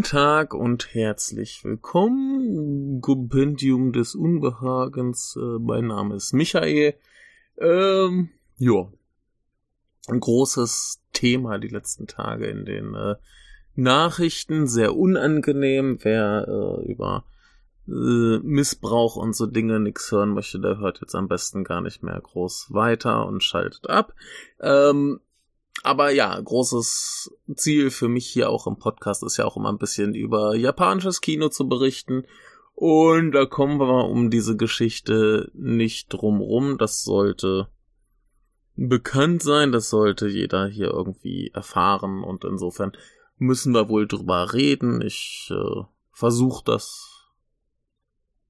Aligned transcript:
Guten 0.00 0.12
Tag 0.16 0.54
und 0.54 0.94
herzlich 0.94 1.62
willkommen. 1.62 3.02
Kompendium 3.02 3.92
des 3.92 4.14
Unbehagens. 4.14 5.36
Äh, 5.36 5.58
mein 5.58 5.88
Name 5.88 6.14
ist 6.14 6.32
Michael. 6.32 6.94
Ähm, 7.58 8.30
ja. 8.56 8.90
Ein 10.08 10.20
großes 10.20 11.02
Thema 11.12 11.58
die 11.58 11.68
letzten 11.68 12.06
Tage 12.06 12.46
in 12.46 12.64
den 12.64 12.94
äh, 12.94 13.16
Nachrichten. 13.74 14.66
Sehr 14.66 14.96
unangenehm. 14.96 15.98
Wer 16.00 16.46
äh, 16.48 16.90
über 16.90 17.26
äh, 17.86 18.38
Missbrauch 18.38 19.16
und 19.16 19.36
so 19.36 19.44
Dinge 19.44 19.80
nix 19.80 20.10
hören 20.10 20.30
möchte, 20.30 20.60
der 20.60 20.78
hört 20.78 21.02
jetzt 21.02 21.14
am 21.14 21.28
besten 21.28 21.62
gar 21.62 21.82
nicht 21.82 22.02
mehr 22.02 22.18
groß 22.18 22.68
weiter 22.70 23.26
und 23.26 23.44
schaltet 23.44 23.90
ab. 23.90 24.14
Ähm, 24.62 25.20
aber 25.82 26.10
ja, 26.10 26.38
großes 26.38 27.32
Ziel 27.54 27.90
für 27.90 28.08
mich 28.08 28.26
hier 28.26 28.50
auch 28.50 28.66
im 28.66 28.76
Podcast 28.76 29.22
ist 29.22 29.36
ja 29.36 29.44
auch 29.44 29.56
immer 29.56 29.70
ein 29.70 29.78
bisschen 29.78 30.14
über 30.14 30.54
japanisches 30.54 31.20
Kino 31.20 31.48
zu 31.48 31.68
berichten. 31.68 32.24
Und 32.74 33.32
da 33.32 33.46
kommen 33.46 33.78
wir 33.78 34.08
um 34.08 34.30
diese 34.30 34.56
Geschichte 34.56 35.50
nicht 35.54 36.08
drumrum. 36.08 36.78
Das 36.78 37.02
sollte 37.02 37.68
bekannt 38.76 39.42
sein, 39.42 39.72
das 39.72 39.90
sollte 39.90 40.28
jeder 40.28 40.66
hier 40.66 40.88
irgendwie 40.88 41.50
erfahren 41.52 42.22
und 42.22 42.44
insofern 42.44 42.92
müssen 43.36 43.74
wir 43.74 43.88
wohl 43.88 44.06
drüber 44.06 44.52
reden. 44.54 45.02
Ich 45.02 45.50
äh, 45.50 45.82
versuche 46.12 46.64
das 46.64 47.26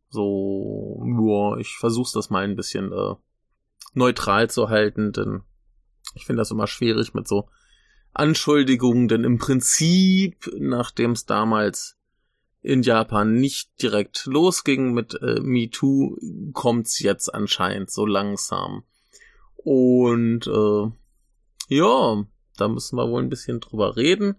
so, 0.08 1.02
ja, 1.04 1.56
ich 1.58 1.76
versuche 1.78 2.10
das 2.14 2.30
mal 2.30 2.44
ein 2.44 2.56
bisschen 2.56 2.92
äh, 2.92 3.14
neutral 3.94 4.50
zu 4.50 4.68
halten, 4.68 5.12
denn 5.12 5.42
ich 6.14 6.26
finde 6.26 6.40
das 6.40 6.50
immer 6.50 6.66
schwierig 6.66 7.14
mit 7.14 7.28
so 7.28 7.48
Anschuldigungen, 8.12 9.08
denn 9.08 9.24
im 9.24 9.38
Prinzip, 9.38 10.50
nachdem 10.58 11.12
es 11.12 11.26
damals 11.26 11.96
in 12.62 12.82
Japan 12.82 13.34
nicht 13.34 13.70
direkt 13.82 14.26
losging 14.26 14.92
mit 14.92 15.14
äh, 15.22 15.40
MeToo, 15.40 16.16
kommt's 16.52 16.98
jetzt 16.98 17.32
anscheinend 17.32 17.90
so 17.90 18.04
langsam. 18.04 18.84
Und 19.56 20.46
äh, 20.46 20.90
ja, 21.74 22.24
da 22.56 22.68
müssen 22.68 22.96
wir 22.96 23.08
wohl 23.08 23.22
ein 23.22 23.30
bisschen 23.30 23.60
drüber 23.60 23.96
reden. 23.96 24.36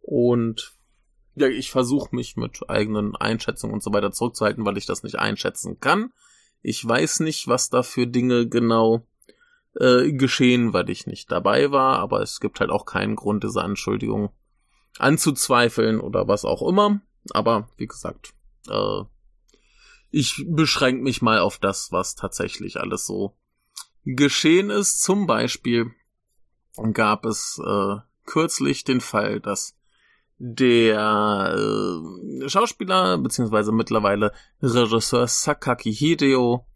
Und 0.00 0.74
ja, 1.36 1.48
ich 1.48 1.70
versuche 1.70 2.14
mich 2.14 2.36
mit 2.36 2.68
eigenen 2.68 3.16
Einschätzungen 3.16 3.74
und 3.74 3.82
so 3.82 3.92
weiter 3.92 4.12
zurückzuhalten, 4.12 4.64
weil 4.64 4.78
ich 4.78 4.86
das 4.86 5.02
nicht 5.02 5.18
einschätzen 5.18 5.78
kann. 5.80 6.12
Ich 6.62 6.86
weiß 6.86 7.20
nicht, 7.20 7.46
was 7.46 7.68
da 7.68 7.82
für 7.82 8.06
Dinge 8.06 8.48
genau 8.48 9.06
äh, 9.80 10.12
geschehen, 10.12 10.72
weil 10.72 10.88
ich 10.90 11.06
nicht 11.06 11.30
dabei 11.30 11.70
war, 11.70 11.98
aber 11.98 12.20
es 12.20 12.40
gibt 12.40 12.60
halt 12.60 12.70
auch 12.70 12.86
keinen 12.86 13.16
Grund, 13.16 13.44
diese 13.44 13.62
Anschuldigung 13.62 14.30
anzuzweifeln 14.98 16.00
oder 16.00 16.28
was 16.28 16.44
auch 16.44 16.62
immer. 16.66 17.00
Aber 17.30 17.68
wie 17.76 17.86
gesagt, 17.86 18.34
äh, 18.68 19.02
ich 20.10 20.44
beschränke 20.48 21.02
mich 21.02 21.22
mal 21.22 21.40
auf 21.40 21.58
das, 21.58 21.90
was 21.90 22.14
tatsächlich 22.14 22.80
alles 22.80 23.06
so 23.06 23.36
geschehen 24.04 24.70
ist. 24.70 25.02
Zum 25.02 25.26
Beispiel 25.26 25.90
gab 26.92 27.24
es 27.24 27.60
äh, 27.64 27.96
kürzlich 28.24 28.84
den 28.84 29.00
Fall, 29.00 29.40
dass 29.40 29.76
der 30.38 31.56
äh, 31.56 32.48
Schauspieler 32.48 33.18
beziehungsweise 33.18 33.72
mittlerweile 33.72 34.32
Regisseur 34.62 35.26
Sakaki 35.26 35.94
Hideo 35.94 36.66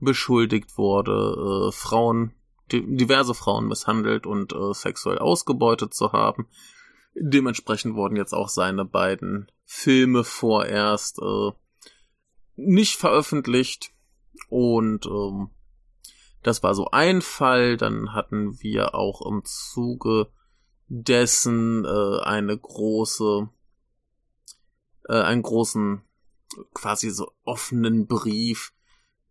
beschuldigt 0.00 0.76
wurde, 0.76 1.68
äh, 1.68 1.72
Frauen 1.72 2.32
diverse 2.72 3.34
Frauen 3.34 3.66
misshandelt 3.66 4.26
und 4.26 4.52
äh, 4.52 4.72
sexuell 4.74 5.18
ausgebeutet 5.18 5.94
zu 5.94 6.12
haben. 6.12 6.46
Dementsprechend 7.14 7.94
wurden 7.94 8.16
jetzt 8.16 8.34
auch 8.34 8.48
seine 8.48 8.84
beiden 8.84 9.50
Filme 9.64 10.24
vorerst 10.24 11.18
äh, 11.20 11.50
nicht 12.56 12.96
veröffentlicht 12.96 13.92
und 14.48 15.06
ähm, 15.06 15.50
das 16.42 16.62
war 16.62 16.74
so 16.74 16.90
ein 16.90 17.22
Fall. 17.22 17.76
Dann 17.76 18.12
hatten 18.12 18.60
wir 18.62 18.94
auch 18.94 19.26
im 19.26 19.42
Zuge 19.44 20.28
dessen 20.88 21.84
äh, 21.84 22.20
eine 22.22 22.56
große, 22.56 23.48
äh, 25.08 25.20
einen 25.20 25.42
großen, 25.42 26.02
quasi 26.72 27.10
so 27.10 27.32
offenen 27.44 28.06
Brief 28.06 28.72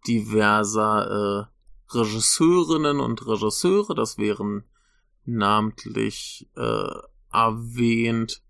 diverser 0.08 1.50
äh, 1.50 1.55
Regisseurinnen 1.94 3.00
und 3.00 3.26
Regisseure, 3.28 3.96
das 3.96 4.18
wären 4.18 4.64
namentlich 5.26 6.50
äh, 6.56 6.90
erwähnt 7.32 8.42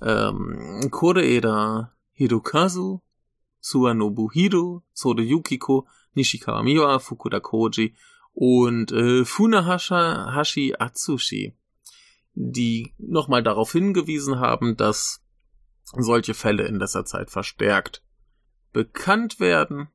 ähm, 0.00 0.88
Koreeda 0.90 1.94
Hidokazu, 2.12 3.02
Suanobu 3.60 4.30
Hido, 4.30 4.82
Sode 4.92 5.22
Yukiko, 5.22 5.86
Nishikawa 6.14 6.62
Miwa, 6.62 6.98
Fukuda 6.98 7.40
Koji 7.40 7.94
und 8.32 8.92
äh, 8.92 9.24
Funahashi 9.24 10.74
Atsushi, 10.78 11.56
die 12.34 12.94
nochmal 12.98 13.42
darauf 13.42 13.72
hingewiesen 13.72 14.40
haben, 14.40 14.76
dass 14.76 15.22
solche 15.84 16.34
Fälle 16.34 16.64
in 16.64 16.76
letzter 16.76 17.04
Zeit 17.04 17.30
verstärkt 17.30 18.02
bekannt 18.72 19.38
werden 19.38 19.88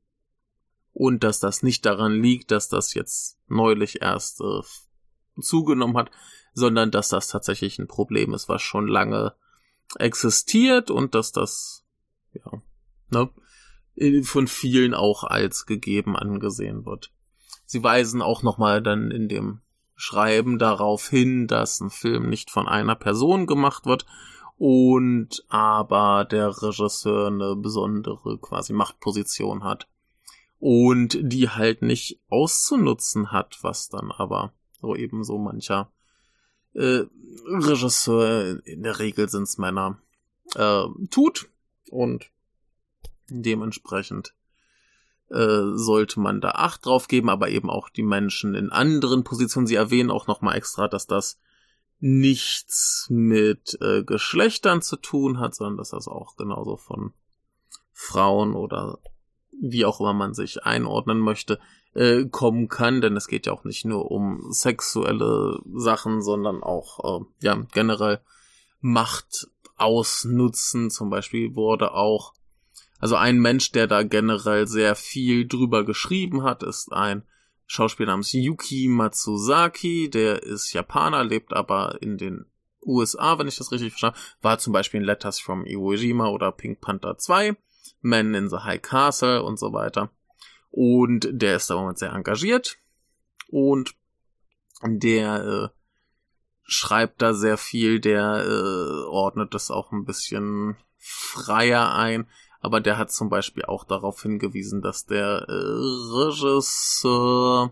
und 0.97 1.23
dass 1.23 1.39
das 1.39 1.61
nicht 1.61 1.85
daran 1.85 2.23
liegt, 2.23 2.49
dass 2.49 2.69
das 2.69 2.95
jetzt 2.95 3.37
neulich 3.47 4.01
erst 4.01 4.41
äh, 4.41 4.61
zugenommen 5.39 5.95
hat, 5.95 6.09
sondern 6.55 6.89
dass 6.89 7.09
das 7.09 7.27
tatsächlich 7.27 7.77
ein 7.77 7.87
Problem 7.87 8.33
ist, 8.33 8.49
was 8.49 8.63
schon 8.63 8.87
lange 8.87 9.35
existiert 9.99 10.89
und 10.89 11.13
dass 11.13 11.31
das 11.31 11.85
ja 12.33 12.63
ne, 13.11 14.23
von 14.23 14.47
vielen 14.47 14.95
auch 14.95 15.23
als 15.23 15.67
gegeben 15.67 16.15
angesehen 16.15 16.83
wird. 16.87 17.11
Sie 17.67 17.83
weisen 17.83 18.23
auch 18.23 18.41
nochmal 18.41 18.81
dann 18.81 19.11
in 19.11 19.29
dem 19.29 19.61
Schreiben 19.95 20.57
darauf 20.57 21.09
hin, 21.09 21.45
dass 21.45 21.79
ein 21.79 21.91
Film 21.91 22.27
nicht 22.27 22.49
von 22.49 22.67
einer 22.67 22.95
Person 22.95 23.45
gemacht 23.45 23.85
wird 23.85 24.07
und 24.57 25.45
aber 25.47 26.25
der 26.25 26.59
Regisseur 26.59 27.27
eine 27.27 27.55
besondere 27.55 28.39
quasi 28.39 28.73
Machtposition 28.73 29.63
hat 29.63 29.87
und 30.59 31.17
die 31.21 31.49
halt 31.49 31.81
nicht 31.81 32.19
auszunutzen 32.29 33.31
hat, 33.31 33.57
was 33.61 33.89
dann 33.89 34.11
aber 34.11 34.53
so 34.81 34.95
eben 34.95 35.23
so 35.23 35.37
mancher 35.37 35.91
äh, 36.73 37.03
Regisseur, 37.45 38.65
in 38.65 38.83
der 38.83 38.99
Regel 38.99 39.29
sind's 39.29 39.57
Männer, 39.57 39.99
äh, 40.55 40.83
tut 41.09 41.49
und 41.89 42.31
dementsprechend 43.29 44.33
äh, 45.29 45.73
sollte 45.73 46.19
man 46.19 46.39
da 46.41 46.51
Acht 46.51 46.85
drauf 46.85 47.07
geben, 47.07 47.29
aber 47.29 47.49
eben 47.49 47.69
auch 47.69 47.89
die 47.89 48.03
Menschen 48.03 48.55
in 48.55 48.71
anderen 48.71 49.23
Positionen. 49.23 49.67
Sie 49.67 49.75
erwähnen 49.75 50.11
auch 50.11 50.27
nochmal 50.27 50.55
extra, 50.55 50.87
dass 50.87 51.07
das 51.07 51.39
nichts 51.99 53.07
mit 53.09 53.77
äh, 53.81 54.03
Geschlechtern 54.03 54.81
zu 54.81 54.97
tun 54.97 55.39
hat, 55.39 55.55
sondern 55.55 55.77
dass 55.77 55.89
das 55.89 56.07
auch 56.07 56.35
genauso 56.37 56.77
von 56.77 57.13
Frauen 57.91 58.53
oder 58.53 58.99
wie 59.61 59.85
auch 59.85 59.99
immer 59.99 60.13
man 60.13 60.33
sich 60.33 60.63
einordnen 60.63 61.19
möchte, 61.19 61.59
äh, 61.93 62.25
kommen 62.25 62.67
kann, 62.67 63.01
denn 63.01 63.15
es 63.15 63.27
geht 63.27 63.47
ja 63.47 63.53
auch 63.53 63.63
nicht 63.63 63.85
nur 63.85 64.11
um 64.11 64.51
sexuelle 64.51 65.59
Sachen, 65.73 66.21
sondern 66.21 66.61
auch 66.63 67.21
äh, 67.21 67.25
ja 67.41 67.55
generell 67.73 68.21
Macht 68.79 69.47
ausnutzen. 69.75 70.91
Zum 70.91 71.09
Beispiel 71.09 71.55
wurde 71.55 71.93
auch, 71.93 72.33
also 72.99 73.15
ein 73.15 73.39
Mensch, 73.39 73.71
der 73.71 73.87
da 73.87 74.03
generell 74.03 74.67
sehr 74.67 74.95
viel 74.95 75.47
drüber 75.47 75.85
geschrieben 75.85 76.43
hat, 76.43 76.63
ist 76.63 76.91
ein 76.93 77.23
Schauspieler 77.65 78.11
namens 78.11 78.31
Yuki 78.31 78.87
Matsuzaki, 78.87 80.09
der 80.09 80.43
ist 80.43 80.71
Japaner, 80.73 81.23
lebt 81.23 81.53
aber 81.53 82.01
in 82.01 82.17
den 82.17 82.45
USA, 82.85 83.37
wenn 83.37 83.47
ich 83.47 83.57
das 83.57 83.71
richtig 83.71 83.91
verstanden 83.91 84.17
habe, 84.17 84.27
war 84.41 84.59
zum 84.59 84.71
Beispiel 84.71 85.01
in 85.01 85.05
Letters 85.05 85.39
from 85.39 85.65
Iwo 85.65 85.93
Jima 85.93 86.29
oder 86.29 86.51
Pink 86.51 86.79
Panther 86.79 87.17
2 87.17 87.57
Man 88.01 88.33
in 88.33 88.49
the 88.49 88.57
High 88.57 88.81
Castle 88.81 89.43
und 89.43 89.59
so 89.59 89.73
weiter. 89.73 90.09
Und 90.71 91.27
der 91.31 91.55
ist 91.55 91.69
da 91.69 91.75
im 91.75 91.81
Moment 91.81 91.99
sehr 91.99 92.13
engagiert 92.13 92.77
und 93.49 93.95
der 94.83 95.43
äh, 95.43 95.69
schreibt 96.63 97.21
da 97.21 97.33
sehr 97.33 97.57
viel, 97.57 97.99
der 97.99 98.45
äh, 98.45 99.03
ordnet 99.07 99.53
das 99.53 99.71
auch 99.71 99.91
ein 99.91 100.05
bisschen 100.05 100.77
freier 100.97 101.93
ein, 101.95 102.27
aber 102.59 102.81
der 102.81 102.97
hat 102.97 103.11
zum 103.11 103.29
Beispiel 103.29 103.65
auch 103.65 103.85
darauf 103.85 104.21
hingewiesen, 104.21 104.81
dass 104.81 105.05
der 105.05 105.45
äh, 105.47 105.51
Regisseur 105.51 107.71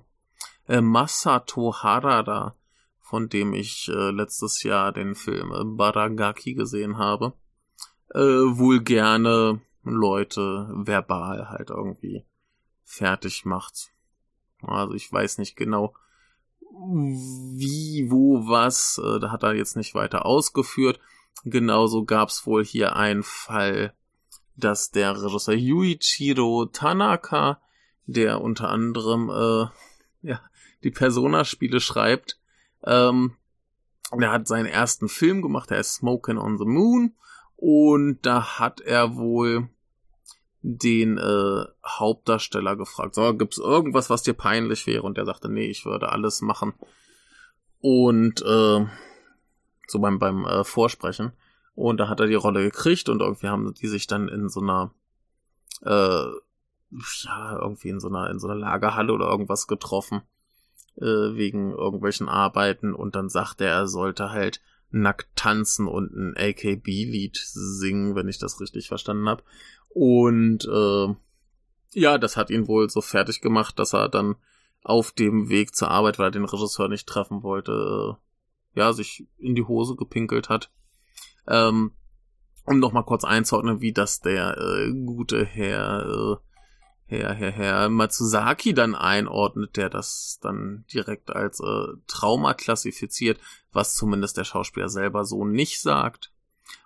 äh, 0.67 0.81
Masato 0.81 1.75
Harada, 1.75 2.55
von 3.01 3.29
dem 3.29 3.53
ich 3.53 3.89
äh, 3.89 4.11
letztes 4.11 4.63
Jahr 4.63 4.91
den 4.91 5.15
Film 5.15 5.51
äh, 5.51 5.63
Baragaki 5.63 6.53
gesehen 6.53 6.97
habe, 6.97 7.33
äh, 8.13 8.19
wohl 8.19 8.81
gerne 8.81 9.61
Leute 9.85 10.69
verbal 10.73 11.49
halt 11.49 11.69
irgendwie 11.69 12.25
fertig 12.83 13.45
macht. 13.45 13.91
Also 14.61 14.93
ich 14.93 15.11
weiß 15.11 15.37
nicht 15.37 15.55
genau, 15.55 15.93
wie, 16.71 18.07
wo, 18.09 18.47
was, 18.47 18.99
äh, 19.03 19.19
da 19.19 19.31
hat 19.31 19.43
er 19.43 19.53
jetzt 19.53 19.75
nicht 19.75 19.95
weiter 19.95 20.25
ausgeführt. 20.25 20.99
genauso 21.43 22.05
gab's 22.05 22.45
wohl 22.45 22.63
hier 22.63 22.95
einen 22.95 23.23
Fall, 23.23 23.93
dass 24.55 24.91
der 24.91 25.21
Regisseur 25.21 25.55
Yuichiro 25.55 26.65
Tanaka, 26.65 27.61
der 28.05 28.41
unter 28.41 28.69
anderem 28.69 29.29
äh, 29.29 29.67
ja, 30.27 30.41
die 30.83 30.91
Persona-Spiele 30.91 31.79
schreibt, 31.79 32.39
ähm, 32.83 33.35
der 34.13 34.31
hat 34.31 34.47
seinen 34.47 34.67
ersten 34.67 35.07
Film 35.07 35.41
gemacht, 35.41 35.69
der 35.69 35.79
ist 35.79 35.95
Smoking 35.95 36.37
on 36.37 36.57
the 36.57 36.65
Moon. 36.65 37.15
Und 37.57 38.19
da 38.23 38.59
hat 38.59 38.81
er 38.81 39.15
wohl 39.15 39.69
den 40.67 41.19
äh, 41.19 41.65
Hauptdarsteller 41.85 42.75
gefragt, 42.75 43.13
so, 43.13 43.35
gibt's 43.35 43.59
irgendwas, 43.59 44.09
was 44.09 44.23
dir 44.23 44.33
peinlich 44.33 44.87
wäre? 44.87 45.03
Und 45.03 45.15
der 45.15 45.25
sagte, 45.25 45.47
nee, 45.47 45.67
ich 45.67 45.85
würde 45.85 46.09
alles 46.09 46.41
machen. 46.41 46.73
Und 47.81 48.41
äh, 48.41 48.85
so 49.87 49.99
beim, 49.99 50.17
beim 50.17 50.43
äh, 50.45 50.63
Vorsprechen. 50.63 51.33
Und 51.75 51.97
da 51.99 52.09
hat 52.09 52.19
er 52.19 52.25
die 52.25 52.33
Rolle 52.33 52.63
gekriegt 52.63 53.09
und 53.09 53.21
irgendwie 53.21 53.47
haben 53.47 53.75
die 53.75 53.87
sich 53.87 54.07
dann 54.07 54.27
in 54.27 54.49
so 54.49 54.59
einer, 54.59 54.91
äh, 55.83 56.25
ja, 57.23 57.59
irgendwie 57.59 57.89
in 57.89 57.99
so 57.99 58.07
einer, 58.07 58.31
in 58.31 58.39
so 58.39 58.47
einer 58.47 58.59
Lagerhalle 58.59 59.13
oder 59.13 59.29
irgendwas 59.29 59.67
getroffen, 59.67 60.23
äh, 60.95 61.35
wegen 61.35 61.73
irgendwelchen 61.73 62.27
Arbeiten 62.27 62.95
und 62.95 63.15
dann 63.15 63.29
sagte 63.29 63.65
er, 63.65 63.75
er 63.75 63.87
sollte 63.87 64.31
halt 64.31 64.61
nackt 64.95 65.27
tanzen 65.35 65.87
und 65.87 66.15
ein 66.15 66.35
AKB-Lied 66.37 67.37
singen, 67.37 68.15
wenn 68.15 68.27
ich 68.27 68.39
das 68.39 68.59
richtig 68.59 68.87
verstanden 68.87 69.27
habe. 69.27 69.43
Und 69.89 70.65
äh, 70.65 71.13
ja, 71.99 72.17
das 72.17 72.37
hat 72.37 72.49
ihn 72.49 72.67
wohl 72.67 72.89
so 72.89 73.01
fertig 73.01 73.41
gemacht, 73.41 73.77
dass 73.77 73.93
er 73.93 74.09
dann 74.09 74.35
auf 74.83 75.11
dem 75.11 75.49
Weg 75.49 75.75
zur 75.75 75.89
Arbeit, 75.89 76.19
weil 76.19 76.27
er 76.27 76.31
den 76.31 76.45
Regisseur 76.45 76.87
nicht 76.87 77.07
treffen 77.07 77.43
wollte, 77.43 78.17
äh, 78.75 78.79
ja, 78.79 78.93
sich 78.93 79.27
in 79.37 79.55
die 79.55 79.63
Hose 79.63 79.95
gepinkelt 79.95 80.49
hat. 80.49 80.71
Ähm, 81.47 81.91
um 82.65 82.79
noch 82.79 82.91
mal 82.91 83.03
kurz 83.03 83.23
einzuordnen, 83.23 83.81
wie 83.81 83.93
das 83.93 84.21
der 84.21 84.57
äh, 84.57 84.91
gute 84.91 85.45
Herr, 85.45 86.39
äh, 87.07 87.17
Herr, 87.17 87.33
Herr, 87.33 87.51
Herr 87.51 87.89
Matsuzaki 87.89 88.73
dann 88.73 88.95
einordnet, 88.95 89.77
der 89.77 89.89
das 89.89 90.39
dann 90.41 90.85
direkt 90.91 91.29
als 91.31 91.59
äh, 91.59 91.93
Trauma 92.07 92.53
klassifiziert, 92.53 93.39
was 93.75 93.95
zumindest 93.95 94.37
der 94.37 94.43
Schauspieler 94.43 94.89
selber 94.89 95.25
so 95.25 95.45
nicht 95.45 95.81
sagt. 95.81 96.31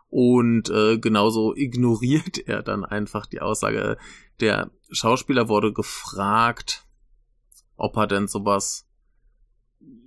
Und 0.09 0.69
äh, 0.69 0.97
genauso 0.97 1.55
ignoriert 1.55 2.37
er 2.47 2.63
dann 2.63 2.83
einfach 2.83 3.25
die 3.25 3.41
Aussage. 3.41 3.97
Der 4.39 4.71
Schauspieler 4.91 5.47
wurde 5.47 5.71
gefragt, 5.71 6.85
ob 7.77 7.95
er 7.97 8.07
denn 8.07 8.27
sowas, 8.27 8.87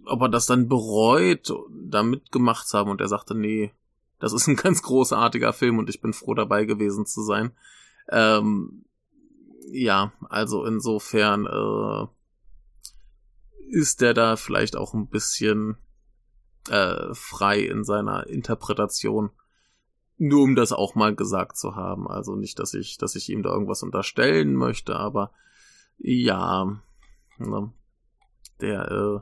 ob 0.04 0.20
er 0.22 0.28
das 0.28 0.46
dann 0.46 0.68
bereut, 0.68 1.52
da 1.70 2.02
mitgemacht 2.02 2.66
zu 2.66 2.76
haben. 2.76 2.90
Und 2.90 3.00
er 3.00 3.08
sagte, 3.08 3.34
nee, 3.34 3.72
das 4.18 4.32
ist 4.32 4.46
ein 4.48 4.56
ganz 4.62 4.82
großartiger 4.82 5.52
Film 5.52 5.78
und 5.78 5.88
ich 5.88 6.00
bin 6.00 6.12
froh 6.12 6.34
dabei 6.34 6.64
gewesen 6.64 7.06
zu 7.06 7.22
sein. 7.22 7.52
Ähm, 8.08 8.84
ja, 9.70 10.12
also 10.28 10.64
insofern 10.64 11.46
äh, 11.46 12.06
ist 13.70 14.00
der 14.00 14.12
da 14.12 14.36
vielleicht 14.36 14.76
auch 14.76 14.92
ein 14.92 15.08
bisschen 15.08 15.76
äh, 16.68 17.14
frei 17.14 17.60
in 17.60 17.84
seiner 17.84 18.26
Interpretation. 18.26 19.30
Nur 20.18 20.42
um 20.42 20.54
das 20.54 20.72
auch 20.72 20.94
mal 20.94 21.14
gesagt 21.14 21.56
zu 21.56 21.74
haben. 21.74 22.06
Also 22.06 22.36
nicht, 22.36 22.58
dass 22.58 22.74
ich, 22.74 22.98
dass 22.98 23.16
ich 23.16 23.28
ihm 23.28 23.42
da 23.42 23.50
irgendwas 23.50 23.82
unterstellen 23.82 24.54
möchte, 24.54 24.96
aber 24.96 25.32
ja, 25.98 26.80
ne, 27.38 27.72
der 28.60 28.90
äh, 28.90 29.20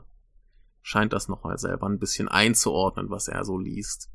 scheint 0.81 1.13
das 1.13 1.27
nochmal 1.27 1.57
selber 1.57 1.87
ein 1.87 1.99
bisschen 1.99 2.27
einzuordnen, 2.27 3.09
was 3.09 3.27
er 3.27 3.45
so 3.45 3.57
liest. 3.57 4.09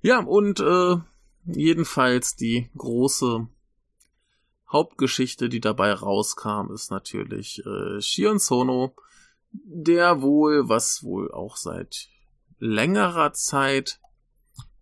Ja, 0.00 0.20
und 0.20 0.60
äh, 0.60 0.96
jedenfalls 1.44 2.36
die 2.36 2.70
große 2.76 3.48
Hauptgeschichte, 4.70 5.48
die 5.48 5.60
dabei 5.60 5.92
rauskam, 5.92 6.72
ist 6.72 6.90
natürlich 6.90 7.64
äh, 7.66 8.00
Shion 8.00 8.38
Sono, 8.38 8.94
der 9.52 10.22
wohl, 10.22 10.68
was 10.68 11.04
wohl 11.04 11.30
auch 11.30 11.56
seit 11.56 12.08
längerer 12.62 13.32
Zeit 13.32 14.00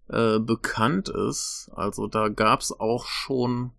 äh, 0.09 0.39
bekannt 0.39 1.09
ist, 1.09 1.71
also 1.73 2.09
da 2.09 2.29
gab's 2.29 2.73
auch 2.73 3.07
schon 3.07 3.73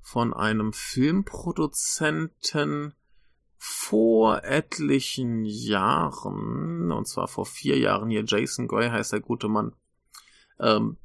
von 0.00 0.32
einem 0.32 0.72
Filmproduzenten 0.72 2.94
vor 3.56 4.44
etlichen 4.44 5.44
Jahren, 5.44 6.92
und 6.92 7.08
zwar 7.08 7.26
vor 7.26 7.44
vier 7.44 7.76
Jahren 7.76 8.08
hier, 8.08 8.22
Jason 8.24 8.68
Goy 8.68 8.88
heißt 8.88 9.10
der 9.12 9.20
gute 9.20 9.48
Mann, 9.48 9.74
ähm, 10.60 10.96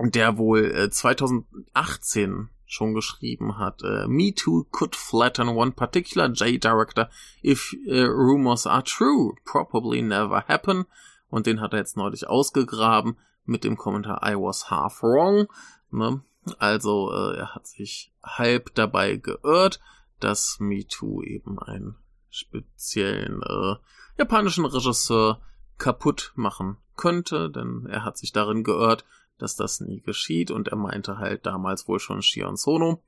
der 0.00 0.38
wohl 0.38 0.64
äh, 0.64 0.90
2018 0.90 2.48
schon 2.66 2.94
geschrieben 2.94 3.58
hat. 3.58 3.82
Äh, 3.82 4.08
Me 4.08 4.34
Too 4.34 4.64
could 4.72 4.96
flatten 4.96 5.46
one 5.48 5.70
particular 5.70 6.30
J-Director 6.30 7.08
if 7.44 7.76
uh, 7.86 8.06
rumors 8.06 8.66
are 8.66 8.82
true. 8.82 9.36
Probably 9.44 10.02
never 10.02 10.42
happen. 10.48 10.86
Und 11.28 11.46
den 11.46 11.60
hat 11.60 11.72
er 11.72 11.80
jetzt 11.80 11.96
neulich 11.96 12.26
ausgegraben 12.26 13.18
mit 13.44 13.64
dem 13.64 13.76
Kommentar 13.76 14.22
I 14.24 14.34
was 14.34 14.70
half 14.70 15.02
wrong. 15.02 15.48
Ne? 15.90 16.22
Also 16.58 17.12
äh, 17.12 17.36
er 17.36 17.54
hat 17.54 17.66
sich 17.66 18.12
halb 18.22 18.74
dabei 18.74 19.16
geirrt, 19.16 19.80
dass 20.20 20.58
Me 20.60 20.86
Too 20.86 21.22
eben 21.22 21.58
einen 21.58 21.96
speziellen 22.30 23.42
äh, 23.42 23.76
japanischen 24.18 24.64
Regisseur 24.64 25.40
kaputt 25.78 26.32
machen 26.34 26.76
könnte, 26.96 27.50
denn 27.50 27.86
er 27.88 28.04
hat 28.04 28.18
sich 28.18 28.32
darin 28.32 28.64
geirrt, 28.64 29.04
dass 29.38 29.54
das 29.54 29.80
nie 29.80 30.00
geschieht 30.00 30.50
und 30.50 30.68
er 30.68 30.76
meinte 30.76 31.18
halt 31.18 31.46
damals 31.46 31.86
wohl 31.88 32.00
schon 32.00 32.22
Shion 32.22 32.56
Sono. 32.56 33.02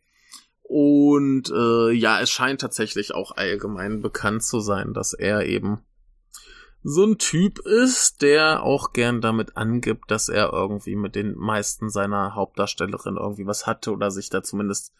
Und 0.62 1.50
äh, 1.50 1.90
ja, 1.90 2.20
es 2.20 2.31
scheint 2.31 2.61
tatsächlich 2.61 3.12
auch 3.12 3.32
allgemein 3.32 4.00
bekannt 4.00 4.44
zu 4.44 4.61
sein, 4.61 4.94
dass 4.94 5.12
er 5.12 5.46
eben 5.46 5.81
so 6.82 7.05
ein 7.05 7.19
Typ 7.19 7.59
ist, 7.59 8.23
der 8.23 8.62
auch 8.62 8.93
gern 8.93 9.21
damit 9.21 9.56
angibt, 9.56 10.11
dass 10.11 10.29
er 10.29 10.53
irgendwie 10.53 10.97
mit 10.97 11.15
den 11.15 11.37
meisten 11.37 11.91
seiner 11.91 12.35
Hauptdarstellerinnen 12.35 13.21
irgendwie 13.21 13.47
was 13.47 13.66
hatte 13.66 13.93
oder 13.93 14.11
sich 14.11 14.31
da 14.31 14.43
zumindest 14.43 14.93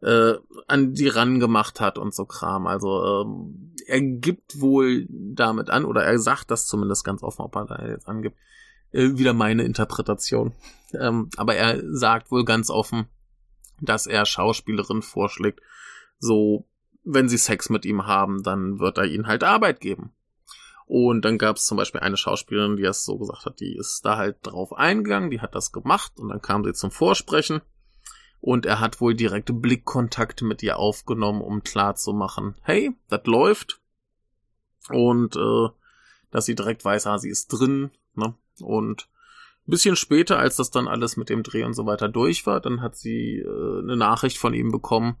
äh, 0.00 0.34
an 0.68 0.92
die 0.94 1.08
ran 1.08 1.40
gemacht 1.40 1.80
hat 1.80 1.98
und 1.98 2.14
so 2.14 2.24
Kram. 2.24 2.66
Also 2.66 3.04
ähm, 3.04 3.74
er 3.86 4.00
gibt 4.00 4.60
wohl 4.60 5.06
damit 5.08 5.70
an, 5.70 5.84
oder 5.84 6.04
er 6.04 6.18
sagt 6.18 6.50
das 6.50 6.66
zumindest 6.66 7.04
ganz 7.04 7.22
offen, 7.22 7.42
ob 7.42 7.56
er 7.56 7.64
da 7.66 7.86
jetzt 7.86 8.06
angibt. 8.06 8.36
Äh, 8.92 9.16
wieder 9.16 9.32
meine 9.32 9.64
Interpretation. 9.64 10.52
Ähm, 10.96 11.28
aber 11.36 11.56
er 11.56 11.82
sagt 11.92 12.30
wohl 12.30 12.44
ganz 12.44 12.70
offen, 12.70 13.06
dass 13.80 14.06
er 14.06 14.24
Schauspielerin 14.26 15.02
vorschlägt, 15.02 15.60
so, 16.20 16.68
wenn 17.02 17.28
sie 17.28 17.36
Sex 17.36 17.68
mit 17.68 17.84
ihm 17.84 18.06
haben, 18.06 18.44
dann 18.44 18.78
wird 18.78 18.98
er 18.98 19.06
ihnen 19.06 19.26
halt 19.26 19.42
Arbeit 19.42 19.80
geben. 19.80 20.12
Und 20.86 21.24
dann 21.24 21.38
gab 21.38 21.56
es 21.56 21.66
zum 21.66 21.78
Beispiel 21.78 22.00
eine 22.00 22.16
Schauspielerin, 22.16 22.76
die 22.76 22.82
das 22.82 23.04
so 23.04 23.18
gesagt 23.18 23.46
hat, 23.46 23.60
die 23.60 23.74
ist 23.76 24.04
da 24.04 24.16
halt 24.16 24.36
drauf 24.42 24.74
eingegangen, 24.74 25.30
die 25.30 25.40
hat 25.40 25.54
das 25.54 25.72
gemacht 25.72 26.12
und 26.18 26.28
dann 26.28 26.42
kam 26.42 26.62
sie 26.64 26.74
zum 26.74 26.90
Vorsprechen 26.90 27.62
und 28.46 28.66
er 28.66 28.78
hat 28.78 29.00
wohl 29.00 29.14
direkt 29.14 29.50
Blickkontakt 29.62 30.42
mit 30.42 30.62
ihr 30.62 30.78
aufgenommen, 30.78 31.40
um 31.40 31.62
klar 31.62 31.94
zu 31.94 32.12
machen, 32.12 32.56
hey, 32.60 32.94
das 33.08 33.24
läuft. 33.24 33.80
Und 34.90 35.34
äh, 35.36 35.68
dass 36.30 36.44
sie 36.44 36.54
direkt 36.54 36.84
weiß, 36.84 37.06
ah, 37.06 37.16
sie 37.16 37.30
ist 37.30 37.48
drin. 37.48 37.90
Ne? 38.14 38.34
Und 38.60 39.08
ein 39.66 39.70
bisschen 39.70 39.96
später, 39.96 40.38
als 40.38 40.56
das 40.56 40.70
dann 40.70 40.88
alles 40.88 41.16
mit 41.16 41.30
dem 41.30 41.42
Dreh 41.42 41.64
und 41.64 41.72
so 41.72 41.86
weiter 41.86 42.10
durch 42.10 42.46
war, 42.46 42.60
dann 42.60 42.82
hat 42.82 42.96
sie 42.96 43.38
äh, 43.38 43.78
eine 43.78 43.96
Nachricht 43.96 44.36
von 44.36 44.52
ihm 44.52 44.70
bekommen, 44.70 45.16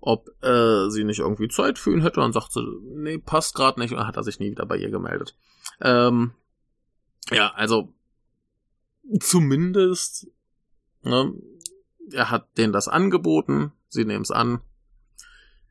ob 0.00 0.28
äh, 0.42 0.88
sie 0.90 1.04
nicht 1.04 1.20
irgendwie 1.20 1.48
Zeit 1.48 1.78
für 1.78 1.92
ihn 1.92 2.02
hätte. 2.02 2.20
Und 2.20 2.32
sagte, 2.32 2.62
nee, 2.82 3.18
passt 3.18 3.54
gerade 3.54 3.80
nicht. 3.80 3.92
Und 3.92 4.06
hat 4.06 4.16
er 4.16 4.24
sich 4.24 4.40
nie 4.40 4.50
wieder 4.50 4.66
bei 4.66 4.76
ihr 4.76 4.90
gemeldet. 4.90 5.36
Ähm, 5.80 6.32
ja, 7.30 7.52
also 7.54 7.92
zumindest 9.20 10.28
ne, 11.02 11.34
er 12.12 12.30
hat 12.30 12.56
denen 12.58 12.72
das 12.72 12.88
angeboten, 12.88 13.72
sie 13.88 14.04
nehmen 14.04 14.22
es 14.22 14.30
an. 14.30 14.60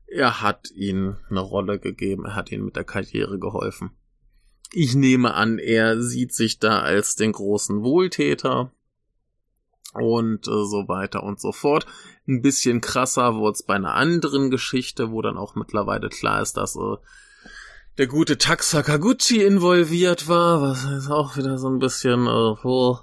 Er 0.08 0.42
hat 0.42 0.72
ihnen 0.72 1.18
eine 1.30 1.42
Rolle 1.42 1.80
gegeben, 1.80 2.26
er 2.26 2.36
hat 2.36 2.52
ihnen 2.52 2.66
mit 2.66 2.76
der 2.76 2.84
Karriere 2.84 3.38
geholfen. 3.40 3.92
Ich 4.72 4.96
nehme 4.96 5.34
an, 5.34 5.60
er 5.60 6.02
sieht 6.02 6.34
sich 6.34 6.60
da 6.60 6.80
als 6.80 7.16
den 7.16 7.32
großen 7.32 7.84
Wohltäter 7.84 8.72
und 9.94 10.48
äh, 10.48 10.66
so 10.66 10.88
weiter 10.88 11.24
und 11.24 11.40
so 11.40 11.52
fort. 11.52 11.86
Ein 12.28 12.42
bisschen 12.42 12.82
krasser 12.82 13.36
wurde 13.36 13.54
es 13.54 13.64
bei 13.64 13.76
einer 13.76 13.96
anderen 13.96 14.50
Geschichte, 14.50 15.12
wo 15.12 15.22
dann 15.22 15.38
auch 15.38 15.56
mittlerweile 15.56 16.10
klar 16.10 16.42
ist, 16.42 16.58
dass 16.58 16.76
äh, 16.76 16.98
der 17.98 18.08
gute 18.08 18.38
Taxa 18.38 18.82
Kaguchi 18.82 19.44
involviert 19.44 20.28
war, 20.28 20.62
was 20.62 20.86
ist 20.86 21.10
auch 21.10 21.36
wieder 21.38 21.58
so 21.58 21.70
ein 21.70 21.80
bisschen 21.80 22.28
äh, 22.28 22.56
oh, 22.64 23.00